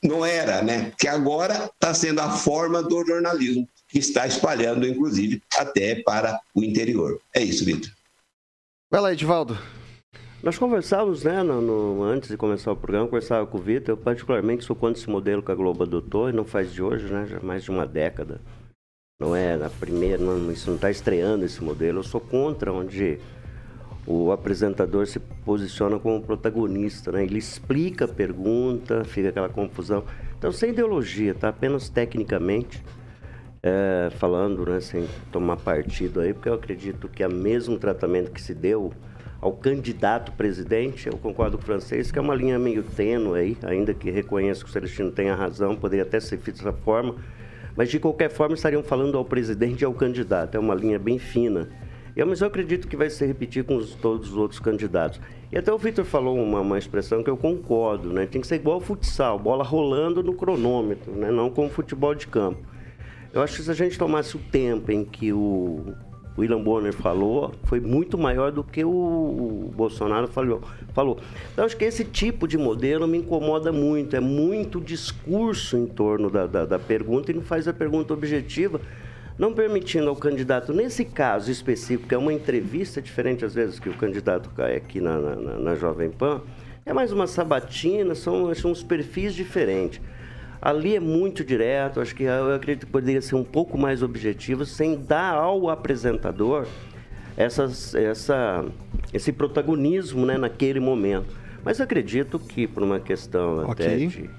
[0.00, 0.92] Não era, né?
[0.96, 6.62] Que agora está sendo a forma do jornalismo, que está espalhando, inclusive, até para o
[6.62, 7.20] interior.
[7.34, 7.90] É isso, Vitor.
[8.90, 9.58] Vai lá, Edivaldo.
[10.42, 13.96] Nós conversávamos, né, no, no, antes de começar o programa, conversava com o Vitor, eu
[13.96, 17.26] particularmente sou contra esse modelo que a Globo adotou, e não faz de hoje, né,
[17.26, 18.40] já mais de uma década
[19.20, 21.98] não é na primeira, não, isso não está estreando esse modelo.
[21.98, 23.20] Eu sou contra onde
[24.06, 27.22] o apresentador se posiciona como protagonista, né?
[27.22, 30.04] Ele explica a pergunta, fica aquela confusão.
[30.38, 31.50] Então, sem ideologia, tá?
[31.50, 32.82] Apenas tecnicamente
[33.62, 34.80] é, falando, né?
[34.80, 38.92] Sem tomar partido aí, porque eu acredito que é o mesmo tratamento que se deu
[39.40, 43.56] ao candidato presidente, eu concordo com o francês, que é uma linha meio tênue aí,
[43.62, 47.16] ainda que reconheço que o Celestino tenha razão, poderia até ser feito dessa forma,
[47.74, 51.18] mas de qualquer forma estariam falando ao presidente e ao candidato, é uma linha bem
[51.18, 51.68] fina.
[52.14, 55.20] E, mas eu acredito que vai se repetir com os, todos os outros candidatos.
[55.50, 58.26] E até o Vitor falou uma, uma, expressão que eu concordo, né?
[58.26, 61.30] Tem que ser igual ao futsal, bola rolando no cronômetro, né?
[61.30, 62.60] não como futebol de campo.
[63.32, 65.94] Eu acho que se a gente tomasse o tempo em que o
[66.36, 70.62] William Bonner falou foi muito maior do que o, Bolsonaro falou,
[70.92, 71.18] falou.
[71.52, 74.16] Então, acho que esse tipo de modelo me incomoda muito.
[74.16, 78.80] É muito discurso em torno da, da, da pergunta e não faz a pergunta objetiva,
[79.38, 83.88] não permitindo ao candidato, nesse caso específico, que é uma entrevista diferente às vezes que
[83.88, 86.42] o candidato cai aqui na, na, na Jovem Pan,
[86.84, 90.00] é mais uma sabatina, são, são uns perfis diferentes.
[90.60, 94.66] Ali é muito direto, acho que eu acredito que poderia ser um pouco mais objetivo,
[94.66, 96.66] sem dar ao apresentador
[97.34, 98.66] essas, essa,
[99.12, 101.34] esse protagonismo né, naquele momento.
[101.64, 103.86] Mas acredito que, por uma questão okay.
[103.86, 104.30] até de,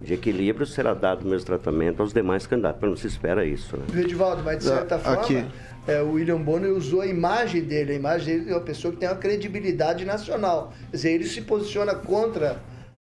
[0.00, 2.88] de, equilíbrio, será dado o mesmo tratamento aos demais candidatos.
[2.88, 3.76] Não se espera isso.
[3.76, 4.00] Né?
[4.00, 5.34] Edivaldo, mas de certa Aqui.
[5.34, 5.52] forma,
[5.88, 7.92] é, o William Bonner usou a imagem dele.
[7.92, 10.72] A imagem dele é uma pessoa que tem uma credibilidade nacional.
[10.90, 12.60] Quer dizer, ele se posiciona contra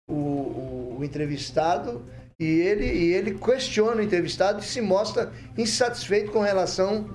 [0.06, 2.02] o, o, o entrevistado
[2.38, 7.08] e ele, e ele questiona o entrevistado e se mostra insatisfeito com relação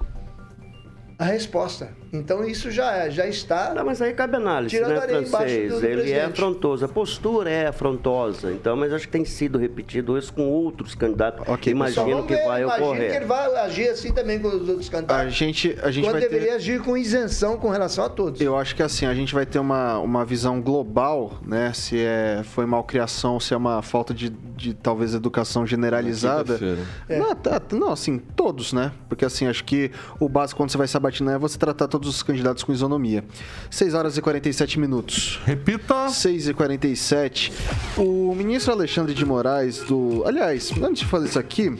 [1.19, 1.95] à resposta.
[2.13, 3.73] Então isso já, já está.
[3.73, 5.71] Não, mas aí cabe análise, né, francês?
[5.71, 6.19] Do, do Ele é presidente.
[6.19, 6.85] é afrontoso.
[6.85, 11.47] A postura é afrontosa, então, mas acho que tem sido repetido isso com outros candidatos.
[11.47, 13.11] Okay, imagino que vai imagino ocorrer.
[13.11, 15.25] que ele vai agir assim também com os outros candidatos.
[15.25, 16.55] A gente, a gente Quando vai deveria ter...
[16.55, 18.41] agir com isenção com relação a todos.
[18.41, 21.71] Eu acho que assim, a gente vai ter uma, uma visão global, né?
[21.73, 26.59] Se é, foi malcriação, se é uma falta de, de talvez educação generalizada.
[27.07, 27.19] É.
[27.19, 28.91] Não, tá, não, assim, todos, né?
[29.07, 32.15] Porque assim, acho que o básico quando você vai sabatinar é você tratar todos todos
[32.15, 33.23] os candidatos com isonomia.
[33.69, 35.39] 6 horas e 47 minutos.
[35.45, 36.09] Repita.
[36.09, 37.53] 6 e 47.
[37.95, 40.23] O ministro Alexandre de Moraes do...
[40.25, 41.77] Aliás, antes de fazer isso aqui,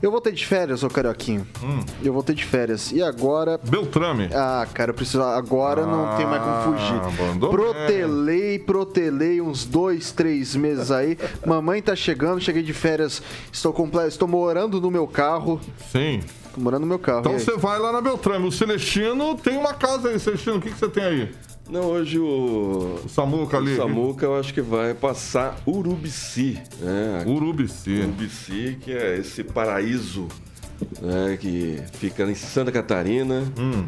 [0.00, 1.44] eu voltei de férias, ô Carioquinho.
[1.60, 1.80] Hum.
[2.04, 2.92] Eu voltei de férias.
[2.92, 3.58] E agora.
[3.58, 4.30] Beltrame.
[4.32, 5.22] Ah, cara, eu preciso.
[5.22, 6.94] Agora ah, não tem mais como fugir.
[6.94, 7.50] Abandonou.
[7.50, 11.18] Protelei, protelei uns dois, três meses aí.
[11.44, 13.20] Mamãe tá chegando, cheguei de férias.
[13.52, 14.08] Estou completo.
[14.08, 15.60] Estou morando no meu carro.
[15.90, 16.20] Sim.
[16.54, 17.20] Tô morando no meu carro.
[17.20, 18.46] Então você vai lá na Beltrame.
[18.46, 20.56] O Celestino tem uma casa aí, Celestino.
[20.56, 21.34] O que, que você tem aí?
[21.70, 23.00] Não, hoje o.
[23.04, 23.72] O Samuca ali.
[23.72, 26.60] O Samuca eu acho que vai passar Urubici.
[26.78, 27.24] Né?
[27.26, 28.00] Urubici.
[28.00, 30.28] Urubici, que é esse paraíso
[31.00, 33.50] né, que fica em Santa Catarina.
[33.58, 33.86] Hum.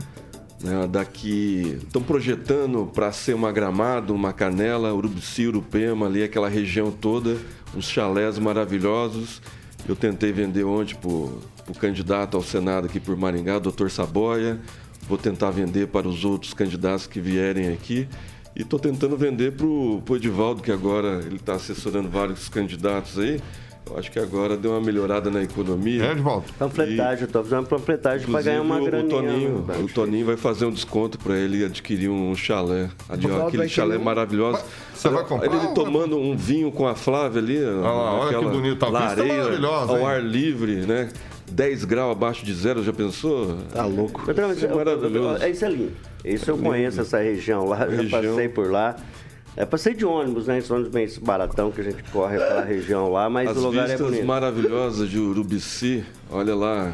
[0.62, 6.91] Né, daqui estão projetando para ser uma gramado, uma canela, Urubici, Urupema, ali aquela região
[6.91, 7.37] toda,
[7.77, 9.43] uns chalés maravilhosos.
[9.87, 11.39] Eu tentei vender ontem por
[11.69, 14.59] o candidato ao Senado aqui por Maringá, doutor Saboia.
[15.09, 18.09] Vou tentar vender para os outros candidatos que vierem aqui.
[18.57, 23.41] E estou tentando vender para o Edivaldo, que agora ele está assessorando vários candidatos aí.
[23.91, 26.05] Eu acho que agora deu uma melhorada na economia.
[26.05, 26.47] É, Edvaldo?
[26.59, 29.05] Panfletagem, estou fazendo uma panfletagem para ganhar uma graninha.
[29.05, 32.89] O Toninho, o Toninho vai fazer um desconto para ele adquirir um chalé.
[33.09, 34.65] Aquele chalé maravilhoso.
[34.95, 35.53] Você vai comprar?
[35.53, 37.62] Ele tomando um vinho com a Flávia ali.
[37.62, 38.85] Olha lá, olha que bonito.
[38.87, 41.11] A lareira, ao ar livre, né?
[41.51, 43.57] 10 graus abaixo de zero, já pensou?
[43.72, 44.22] Tá louco.
[44.30, 45.47] Isso é maravilhoso.
[45.47, 45.92] Isso é lindo.
[46.24, 48.20] Isso eu conheço, essa região lá, já região.
[48.22, 48.97] passei por lá.
[49.57, 50.59] É, passei de ônibus, né?
[50.59, 53.88] Esse ônibus bem baratão que a gente corre pela região lá, mas As o lugar
[53.88, 54.24] é bonito.
[54.26, 56.92] maravilhosas de Urubici, olha lá,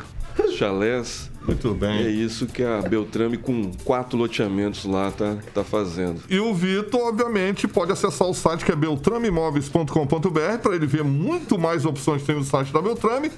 [0.59, 1.31] chalés.
[1.47, 2.03] Muito bem.
[2.03, 6.21] E é isso que a Beltrame, com quatro loteamentos lá, tá, tá fazendo.
[6.29, 11.59] E o Vitor, obviamente, pode acessar o site que é beltrameimóveis.com.br para ele ver muito
[11.59, 13.31] mais opções que tem no site da Beltrame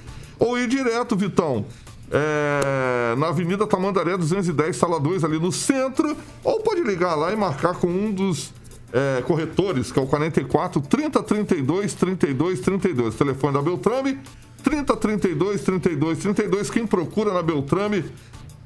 [0.43, 1.65] ou ir direto, Vitão.
[2.11, 6.15] É, na Avenida Tamandaré 210, sala 2, ali no centro.
[6.43, 8.53] Ou pode ligar lá e marcar com um dos
[8.91, 13.15] é, corretores, que é o 44 30 32 32 32.
[13.15, 14.19] Telefone da Beltrame,
[14.63, 16.69] 30 32 32 32.
[16.69, 18.03] Quem procura na Beltrame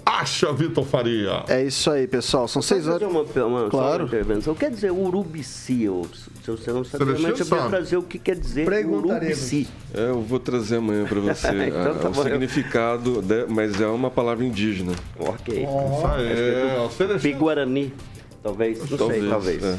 [0.07, 1.43] acha, Vitor Faria.
[1.47, 2.47] É isso aí, pessoal.
[2.47, 3.07] São seis horas.
[3.09, 4.03] Uma, uma, claro.
[4.03, 4.55] Uma intervenção.
[4.55, 5.89] Quer dizer urubici?
[6.43, 9.67] Se você não sabe, realmente eu vou trazer o que quer dizer urubici.
[9.93, 13.87] É, eu vou trazer amanhã para você então, tá o bom, significado, de, mas é
[13.87, 14.93] uma palavra indígena.
[15.19, 15.67] Ok.
[15.67, 17.93] Oh, é, é, Piguarani.
[18.41, 19.63] Talvez, não talvez, sei, talvez.
[19.63, 19.77] É.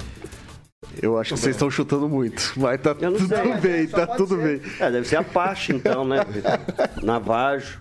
[1.01, 2.53] Eu acho que vocês estão chutando muito.
[2.57, 3.55] Mas tá tudo sei.
[3.55, 4.59] bem, tá tudo ser.
[4.59, 4.73] bem.
[4.81, 6.19] É, deve ser Apache então, né?
[7.03, 7.79] Navajo.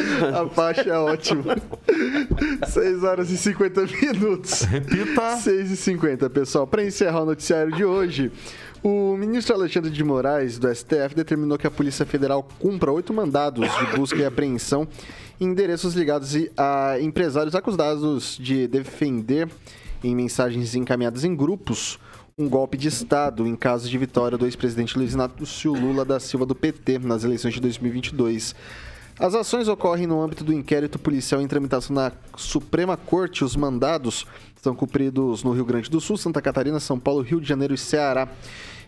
[0.34, 1.56] A faixa é ótima.
[2.66, 4.62] 6 horas e 50 minutos.
[4.62, 5.36] Repita.
[5.36, 6.66] 6 e 50, pessoal.
[6.66, 8.30] Para encerrar o noticiário de hoje,
[8.82, 13.68] o ministro Alexandre de Moraes, do STF, determinou que a Polícia Federal cumpra oito mandados
[13.78, 14.88] de busca e apreensão
[15.40, 19.48] em endereços ligados a empresários acusados de defender,
[20.04, 21.98] em mensagens encaminhadas em grupos,
[22.38, 26.46] um golpe de Estado em caso de vitória do ex-presidente Luiz Inácio Lula da Silva
[26.46, 28.54] do PT nas eleições de 2022.
[29.20, 33.44] As ações ocorrem no âmbito do inquérito policial em tramitação na Suprema Corte.
[33.44, 34.26] Os mandados
[34.62, 37.76] são cumpridos no Rio Grande do Sul, Santa Catarina, São Paulo, Rio de Janeiro e
[37.76, 38.26] Ceará.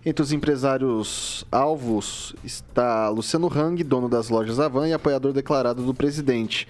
[0.07, 5.93] Entre os empresários alvos está Luciano Hang, dono das lojas Avan e apoiador declarado do
[5.93, 6.67] presidente.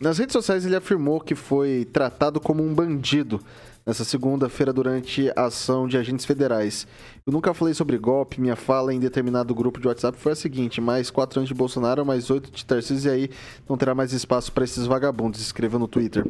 [0.00, 3.38] Nas redes sociais ele afirmou que foi tratado como um bandido
[3.86, 6.86] nessa segunda-feira durante a ação de agentes federais.
[7.26, 10.80] Eu nunca falei sobre golpe, minha fala em determinado grupo de WhatsApp foi a seguinte:
[10.80, 13.30] mais quatro anos de Bolsonaro, mais oito de Tarcísio, e aí
[13.68, 16.24] não terá mais espaço para esses vagabundos, escreveu no Twitter.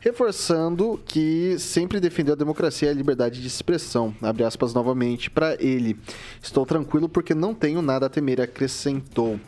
[0.00, 4.14] Reforçando que sempre defendeu a democracia e a liberdade de expressão.
[4.22, 5.96] Abre aspas novamente para ele.
[6.42, 9.38] Estou tranquilo porque não tenho nada a temer, acrescentou.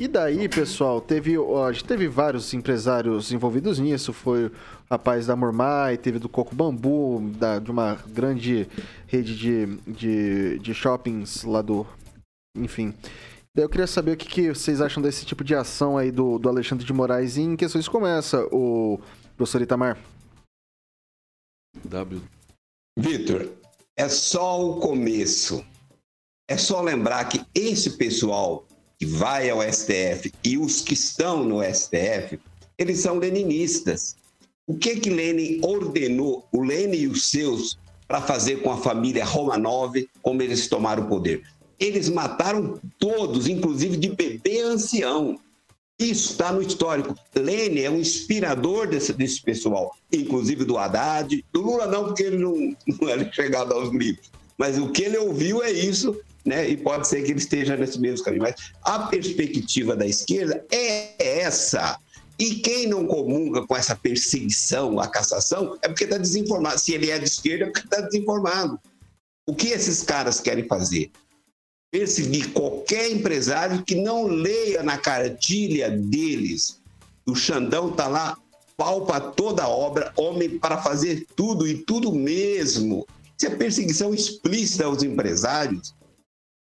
[0.00, 4.14] E daí, pessoal, teve, ó, teve vários empresários envolvidos nisso.
[4.14, 4.52] Foi o
[4.90, 8.66] rapaz da Mormai, teve do Coco Bambu, da, de uma grande
[9.06, 11.86] rede de, de, de shoppings lá do.
[12.56, 12.94] Enfim.
[13.54, 16.38] Daí eu queria saber o que, que vocês acham desse tipo de ação aí do,
[16.38, 18.98] do Alexandre de Moraes em questões como essa, o
[19.36, 19.98] professor Itamar.
[21.84, 22.22] W.
[22.98, 23.50] Vitor,
[23.98, 25.62] é só o começo.
[26.48, 28.66] É só lembrar que esse pessoal
[29.00, 32.38] que vai ao STF e os que estão no STF,
[32.76, 34.14] eles são leninistas.
[34.66, 39.24] O que que Lenin ordenou, o Lenin e os seus, para fazer com a família
[39.24, 41.42] Romanov, como eles tomaram o poder?
[41.78, 45.40] Eles mataram todos, inclusive de bebê ancião.
[45.98, 47.14] Isso está no histórico.
[47.34, 51.42] Lenin é um inspirador desse, desse pessoal, inclusive do Haddad.
[51.50, 52.54] Do Lula não, porque ele não,
[53.00, 54.30] não era chegado aos livros.
[54.58, 56.68] Mas o que ele ouviu é isso né?
[56.68, 58.42] E pode ser que ele esteja nesse mesmo caminho.
[58.42, 61.98] Mas a perspectiva da esquerda é essa.
[62.38, 66.78] E quem não comunga com essa perseguição, a cassação, é porque está desinformado.
[66.78, 68.80] Se ele é de esquerda, é porque está desinformado.
[69.46, 71.10] O que esses caras querem fazer?
[71.92, 76.80] Perseguir qualquer empresário que não leia na cartilha deles.
[77.26, 78.38] O Xandão está lá,
[78.76, 83.06] palpa toda a obra, homem para fazer tudo e tudo mesmo.
[83.36, 85.94] Isso é perseguição explícita aos empresários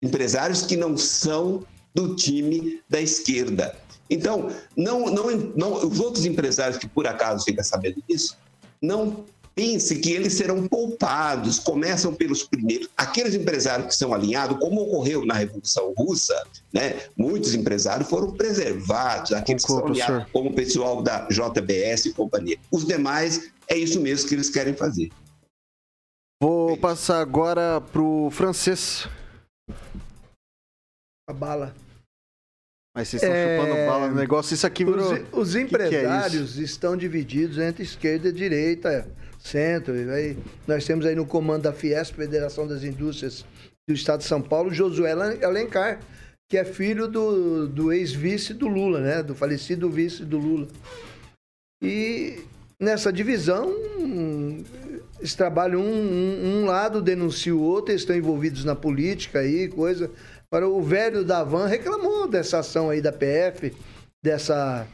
[0.01, 3.75] empresários que não são do time da esquerda.
[4.09, 8.37] Então, não, não, não, os outros empresários que por acaso ficam sabendo disso,
[8.81, 9.23] não
[9.55, 12.89] pense que eles serão poupados, começam pelos primeiros.
[12.97, 16.35] Aqueles empresários que são alinhados, como ocorreu na Revolução Russa,
[16.73, 16.99] né?
[17.15, 22.57] muitos empresários foram preservados, aqueles que são alinhados, como o pessoal da JBS e companhia.
[22.71, 25.09] Os demais, é isso mesmo que eles querem fazer.
[26.41, 29.07] Vou passar agora para o francês.
[31.31, 31.73] A bala.
[32.93, 33.57] Mas vocês estão é...
[33.57, 34.53] chupando bala no negócio.
[34.53, 35.13] Isso aqui virou...
[35.13, 39.09] Os, os empresários que é estão divididos entre esquerda e direita,
[39.39, 39.93] centro.
[40.11, 43.45] Aí, nós temos aí no comando da Fiesp, Federação das Indústrias
[43.87, 46.01] do Estado de São Paulo, Josué Alencar,
[46.49, 49.23] que é filho do, do ex-vice do Lula, né?
[49.23, 50.67] Do falecido vice do Lula.
[51.81, 52.43] E
[52.77, 53.73] nessa divisão,
[55.17, 59.69] eles trabalham um, um, um lado, denuncia o outro, eles estão envolvidos na política aí,
[59.69, 60.11] coisa.
[60.51, 63.73] Agora, o velho da Van reclamou dessa ação aí da PF,
[64.21, 64.85] dessa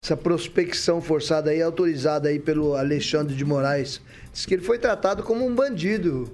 [0.00, 4.00] essa prospecção forçada aí, autorizada aí pelo Alexandre de Moraes.
[4.32, 6.32] Diz que ele foi tratado como um bandido.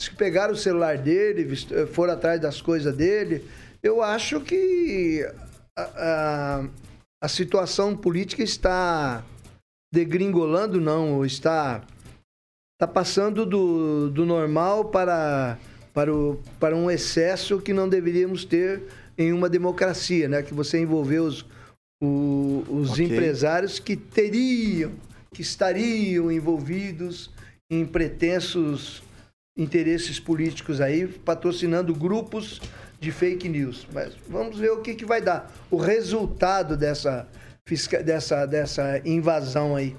[0.00, 1.54] Diz que pegaram o celular dele,
[1.86, 3.48] foram atrás das coisas dele.
[3.80, 5.24] Eu acho que
[5.78, 6.68] a, a,
[7.22, 9.24] a situação política está
[9.94, 11.84] degringolando, não, está,
[12.74, 15.56] está passando do, do normal para
[15.96, 18.82] para, o, para um excesso que não deveríamos ter
[19.16, 20.42] em uma democracia, né?
[20.42, 21.46] Que você envolveu os,
[22.02, 23.06] o, os okay.
[23.06, 24.92] empresários que teriam,
[25.32, 27.30] que estariam envolvidos
[27.70, 29.02] em pretensos
[29.56, 32.60] interesses políticos aí, patrocinando grupos
[33.00, 33.88] de fake news.
[33.90, 35.50] Mas vamos ver o que, que vai dar.
[35.70, 37.26] O resultado dessa,
[38.04, 39.96] dessa, dessa invasão aí.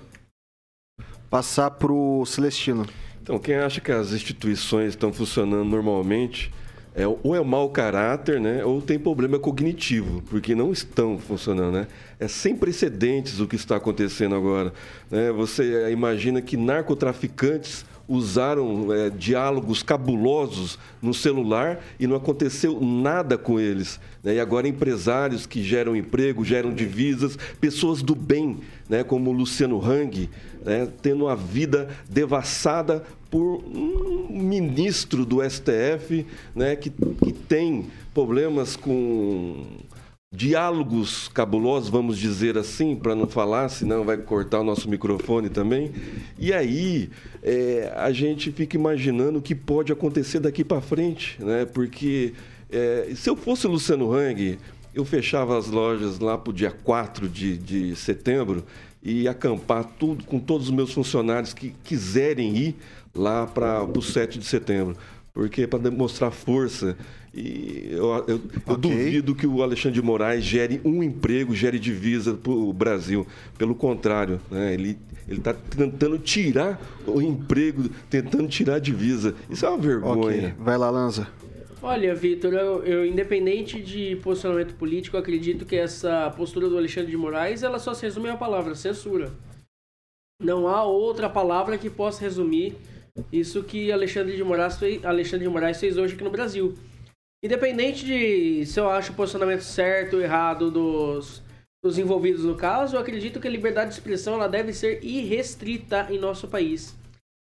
[1.28, 2.86] Passar para o Celestino.
[3.28, 6.50] Então, quem acha que as instituições estão funcionando normalmente
[6.96, 11.88] é, ou é mau caráter, né, ou tem problema cognitivo, porque não estão funcionando, né?
[12.18, 14.72] É sem precedentes o que está acontecendo agora.
[15.12, 15.30] Né?
[15.34, 23.60] Você imagina que narcotraficantes usaram é, diálogos cabulosos no celular e não aconteceu nada com
[23.60, 24.00] eles.
[24.24, 24.36] Né?
[24.36, 29.04] E agora empresários que geram emprego, geram divisas, pessoas do bem, né?
[29.04, 30.30] como Luciano Hang,
[30.68, 30.88] né?
[31.02, 33.02] tendo a vida devassada
[33.32, 36.76] por um ministro do STF né?
[36.76, 39.64] que, que tem problemas com
[40.30, 45.92] diálogos cabulosos, vamos dizer assim, para não falar, senão vai cortar o nosso microfone também.
[46.38, 47.10] E aí
[47.42, 51.66] é, a gente fica imaginando o que pode acontecer daqui para frente, né?
[51.66, 52.34] Porque
[52.70, 54.60] é, se eu fosse Luciano Hang,
[54.94, 58.66] eu fechava as lojas lá para o dia 4 de, de setembro
[59.02, 62.76] e acampar tudo com todos os meus funcionários que quiserem ir
[63.14, 64.96] lá para o 7 de setembro.
[65.34, 66.98] Porque para demonstrar força
[67.38, 68.78] e eu, eu, eu okay.
[68.78, 73.28] duvido que o Alexandre de Moraes gere um emprego, gere divisa para o Brasil.
[73.58, 74.74] Pelo contrário, né?
[74.74, 79.36] ele está tentando tirar o emprego, tentando tirar a divisa.
[79.52, 80.20] Isso é uma vergonha.
[80.20, 80.54] Okay.
[80.58, 81.28] Vai lá, Lanza.
[81.82, 87.18] Olha, Vitor, eu, eu, independente de posicionamento político, acredito que essa postura do Alexandre de
[87.18, 89.32] Moraes ela só se resume a palavra censura.
[90.42, 92.76] Não há outra palavra que possa resumir
[93.32, 96.76] isso que Alexandre de Moraes fez, Alexandre de Moraes fez hoje aqui no Brasil.
[97.44, 101.44] Independente de se eu acho o posicionamento certo ou errado dos,
[101.84, 106.08] dos envolvidos no caso, eu acredito que a liberdade de expressão ela deve ser irrestrita
[106.10, 106.97] em nosso país,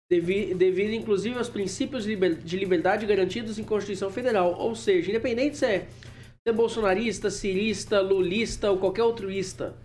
[0.10, 4.55] devido, devido inclusive aos princípios de liberdade garantidos em Constituição Federal.
[4.57, 9.76] Ou seja, independente se é, se é bolsonarista, cirista, lulista ou qualquer outruísta,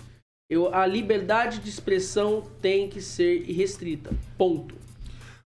[0.49, 4.11] eu, a liberdade de expressão tem que ser irrestrita.
[4.39, 4.75] Ponto.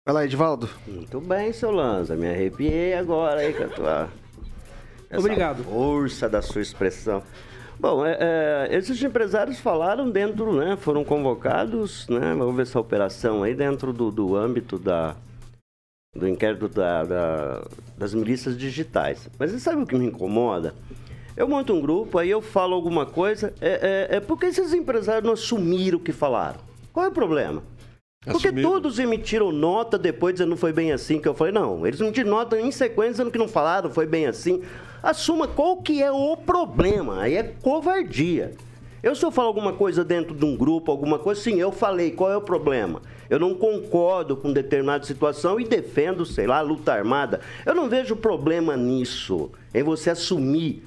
[0.05, 0.69] Vai lá, Edvaldo.
[0.87, 2.15] Muito bem, seu Lanza.
[2.15, 4.11] Me arrepiei agora aí com a tua
[5.09, 5.63] essa Obrigado.
[5.65, 7.23] força da sua expressão.
[7.79, 13.55] Bom, é, é, esses empresários falaram dentro, né, foram convocados, né, ver essa operação aí
[13.55, 15.15] dentro do, do âmbito da,
[16.15, 17.63] do inquérito da, da,
[17.99, 19.29] das milícias digitais.
[19.39, 20.75] Mas você sabe o que me incomoda?
[21.37, 25.25] Eu monto um grupo, aí eu falo alguma coisa, é, é, é porque esses empresários
[25.25, 26.59] não assumiram o que falaram.
[26.95, 27.63] Qual é o problema?
[28.27, 28.69] Porque Assumido.
[28.69, 32.29] todos emitiram nota depois dizendo não foi bem assim que eu falei, não, eles emitiram
[32.31, 34.63] nota em sequência dizendo que não falaram, foi bem assim.
[35.01, 38.53] Assuma qual que é o problema, aí é covardia.
[39.01, 42.11] Eu se eu falo alguma coisa dentro de um grupo, alguma coisa, sim, eu falei,
[42.11, 43.01] qual é o problema?
[43.31, 47.41] Eu não concordo com determinada situação e defendo, sei lá, a luta armada.
[47.65, 50.83] Eu não vejo problema nisso, em você assumir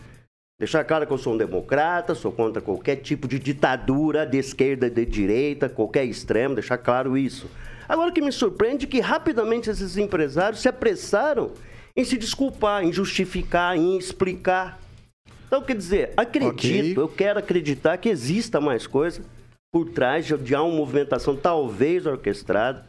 [0.60, 4.89] Deixar claro que eu sou um democrata, sou contra qualquer tipo de ditadura de esquerda,
[4.89, 7.49] de direita, qualquer extremo, deixar claro isso.
[7.88, 11.53] Agora o que me surpreende é que rapidamente esses empresários se apressaram
[11.95, 14.78] em se desculpar, em justificar, em explicar.
[15.47, 16.93] Então, quer dizer, acredito, okay.
[16.97, 19.22] eu quero acreditar que exista mais coisa
[19.72, 22.86] por trás de, de uma movimentação talvez orquestrada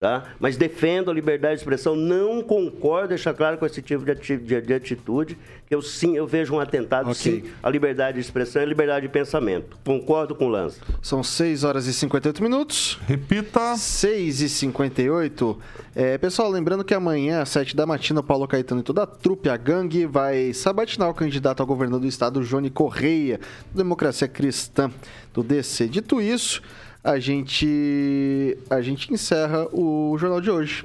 [0.00, 0.24] Tá?
[0.40, 4.62] Mas defendo a liberdade de expressão, não concordo, deixar claro com esse tipo de, de,
[4.62, 5.36] de atitude,
[5.66, 7.42] que eu sim, eu vejo um atentado, okay.
[7.42, 9.76] sim, à liberdade de expressão e à liberdade de pensamento.
[9.84, 10.80] Concordo com o Lança.
[11.02, 12.98] São 6 horas e 58 minutos.
[13.06, 13.76] Repita.
[13.76, 15.58] 6 e 58.
[15.94, 19.06] É, pessoal, lembrando que amanhã, às 7 da matina, o Paulo Caetano e toda a
[19.06, 23.38] trupe, a gangue, vai sabatinar o candidato ao governador do estado, Johnny Correia,
[23.70, 24.90] do Democracia Cristã,
[25.34, 25.88] do DC.
[25.88, 26.62] Dito isso
[27.02, 30.84] a gente a gente encerra o jornal de hoje.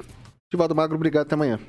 [0.51, 1.59] Divaldo Magro, obrigado, até amanhã.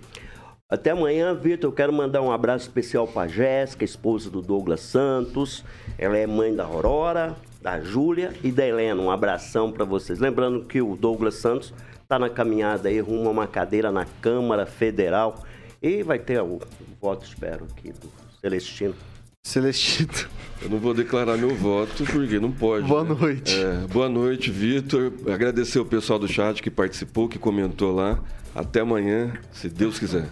[0.68, 1.70] Até amanhã, Vitor.
[1.70, 5.64] Eu quero mandar um abraço especial para Jéssica, esposa do Douglas Santos.
[5.96, 9.00] Ela é mãe da Aurora, da Júlia e da Helena.
[9.00, 10.18] Um abração para vocês.
[10.18, 11.72] Lembrando que o Douglas Santos
[12.02, 15.44] está na caminhada aí rumo a uma cadeira na Câmara Federal
[15.80, 16.60] e vai ter o
[17.00, 18.94] voto, espero, aqui do Celestino.
[19.46, 20.10] Celestino.
[20.60, 22.88] Eu não vou declarar meu voto porque não pode.
[22.88, 23.16] Boa né?
[23.18, 23.54] noite.
[23.54, 25.12] É, boa noite, Vitor.
[25.32, 28.18] Agradecer o pessoal do chat que participou, que comentou lá.
[28.52, 30.28] Até amanhã, se Deus quiser.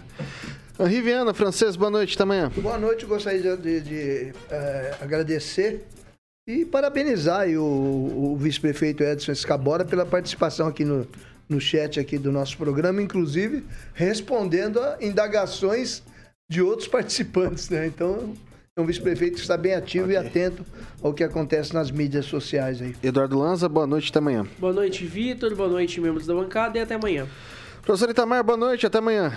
[0.77, 2.51] Henri Viana, francês, boa noite, até amanhã.
[2.57, 5.85] Boa noite, gostaria de, de, de é, agradecer
[6.45, 11.07] e parabenizar o, o vice-prefeito Edson Escabora pela participação aqui no,
[11.47, 13.63] no chat aqui do nosso programa, inclusive
[13.93, 16.03] respondendo a indagações
[16.49, 17.87] de outros participantes, né?
[17.87, 18.33] Então,
[18.77, 20.15] um vice-prefeito que está bem ativo okay.
[20.15, 20.65] e atento
[21.01, 22.93] ao que acontece nas mídias sociais aí.
[23.01, 24.45] Eduardo Lanza, boa noite, até amanhã.
[24.59, 27.25] Boa noite, Vitor, boa noite, membros da bancada e até amanhã.
[27.81, 29.31] Professor Itamar, boa noite, até amanhã.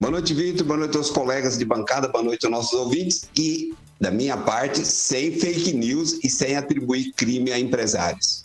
[0.00, 3.74] Boa noite, Vitor, boa noite aos colegas de bancada, boa noite aos nossos ouvintes e,
[4.00, 8.42] da minha parte, sem fake news e sem atribuir crime a empresários.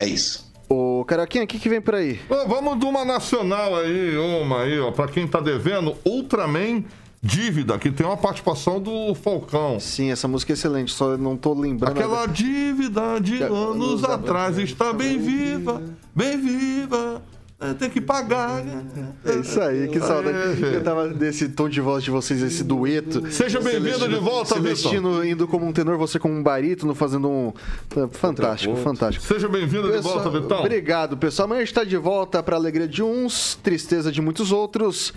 [0.00, 0.50] É isso.
[0.66, 2.18] Ô, Caraquinha, o que, que vem por aí?
[2.48, 6.84] vamos de uma nacional aí, uma aí, ó, pra quem tá devendo, Ultraman
[7.24, 9.78] Dívida, que tem uma participação do Falcão.
[9.78, 11.96] Sim, essa música é excelente, só não tô lembrando.
[11.96, 15.80] Aquela dívida de anos, anos atrás está bem viva,
[16.12, 17.22] bem viva.
[17.62, 18.64] É, tem que pagar.
[18.64, 18.84] Né?
[19.24, 20.60] É isso aí, que saudade.
[20.60, 23.30] Eu tava desse tom de voz de vocês, esse dueto.
[23.30, 27.52] Seja bem-vindo de volta, Celestino indo como um tenor, você como um barítono, fazendo um.
[28.10, 29.24] Fantástico, fantástico.
[29.24, 30.58] Seja bem-vindo de volta, Vitão.
[30.58, 31.46] Obrigado, pessoal.
[31.46, 35.14] Amanhã a gente tá de volta para alegria de uns, tristeza de muitos outros.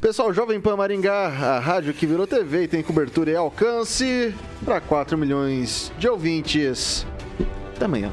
[0.00, 4.32] Pessoal, Jovem Pan Maringá, a rádio que virou TV e tem cobertura e alcance
[4.64, 7.04] para 4 milhões de ouvintes.
[7.74, 8.12] Até amanhã.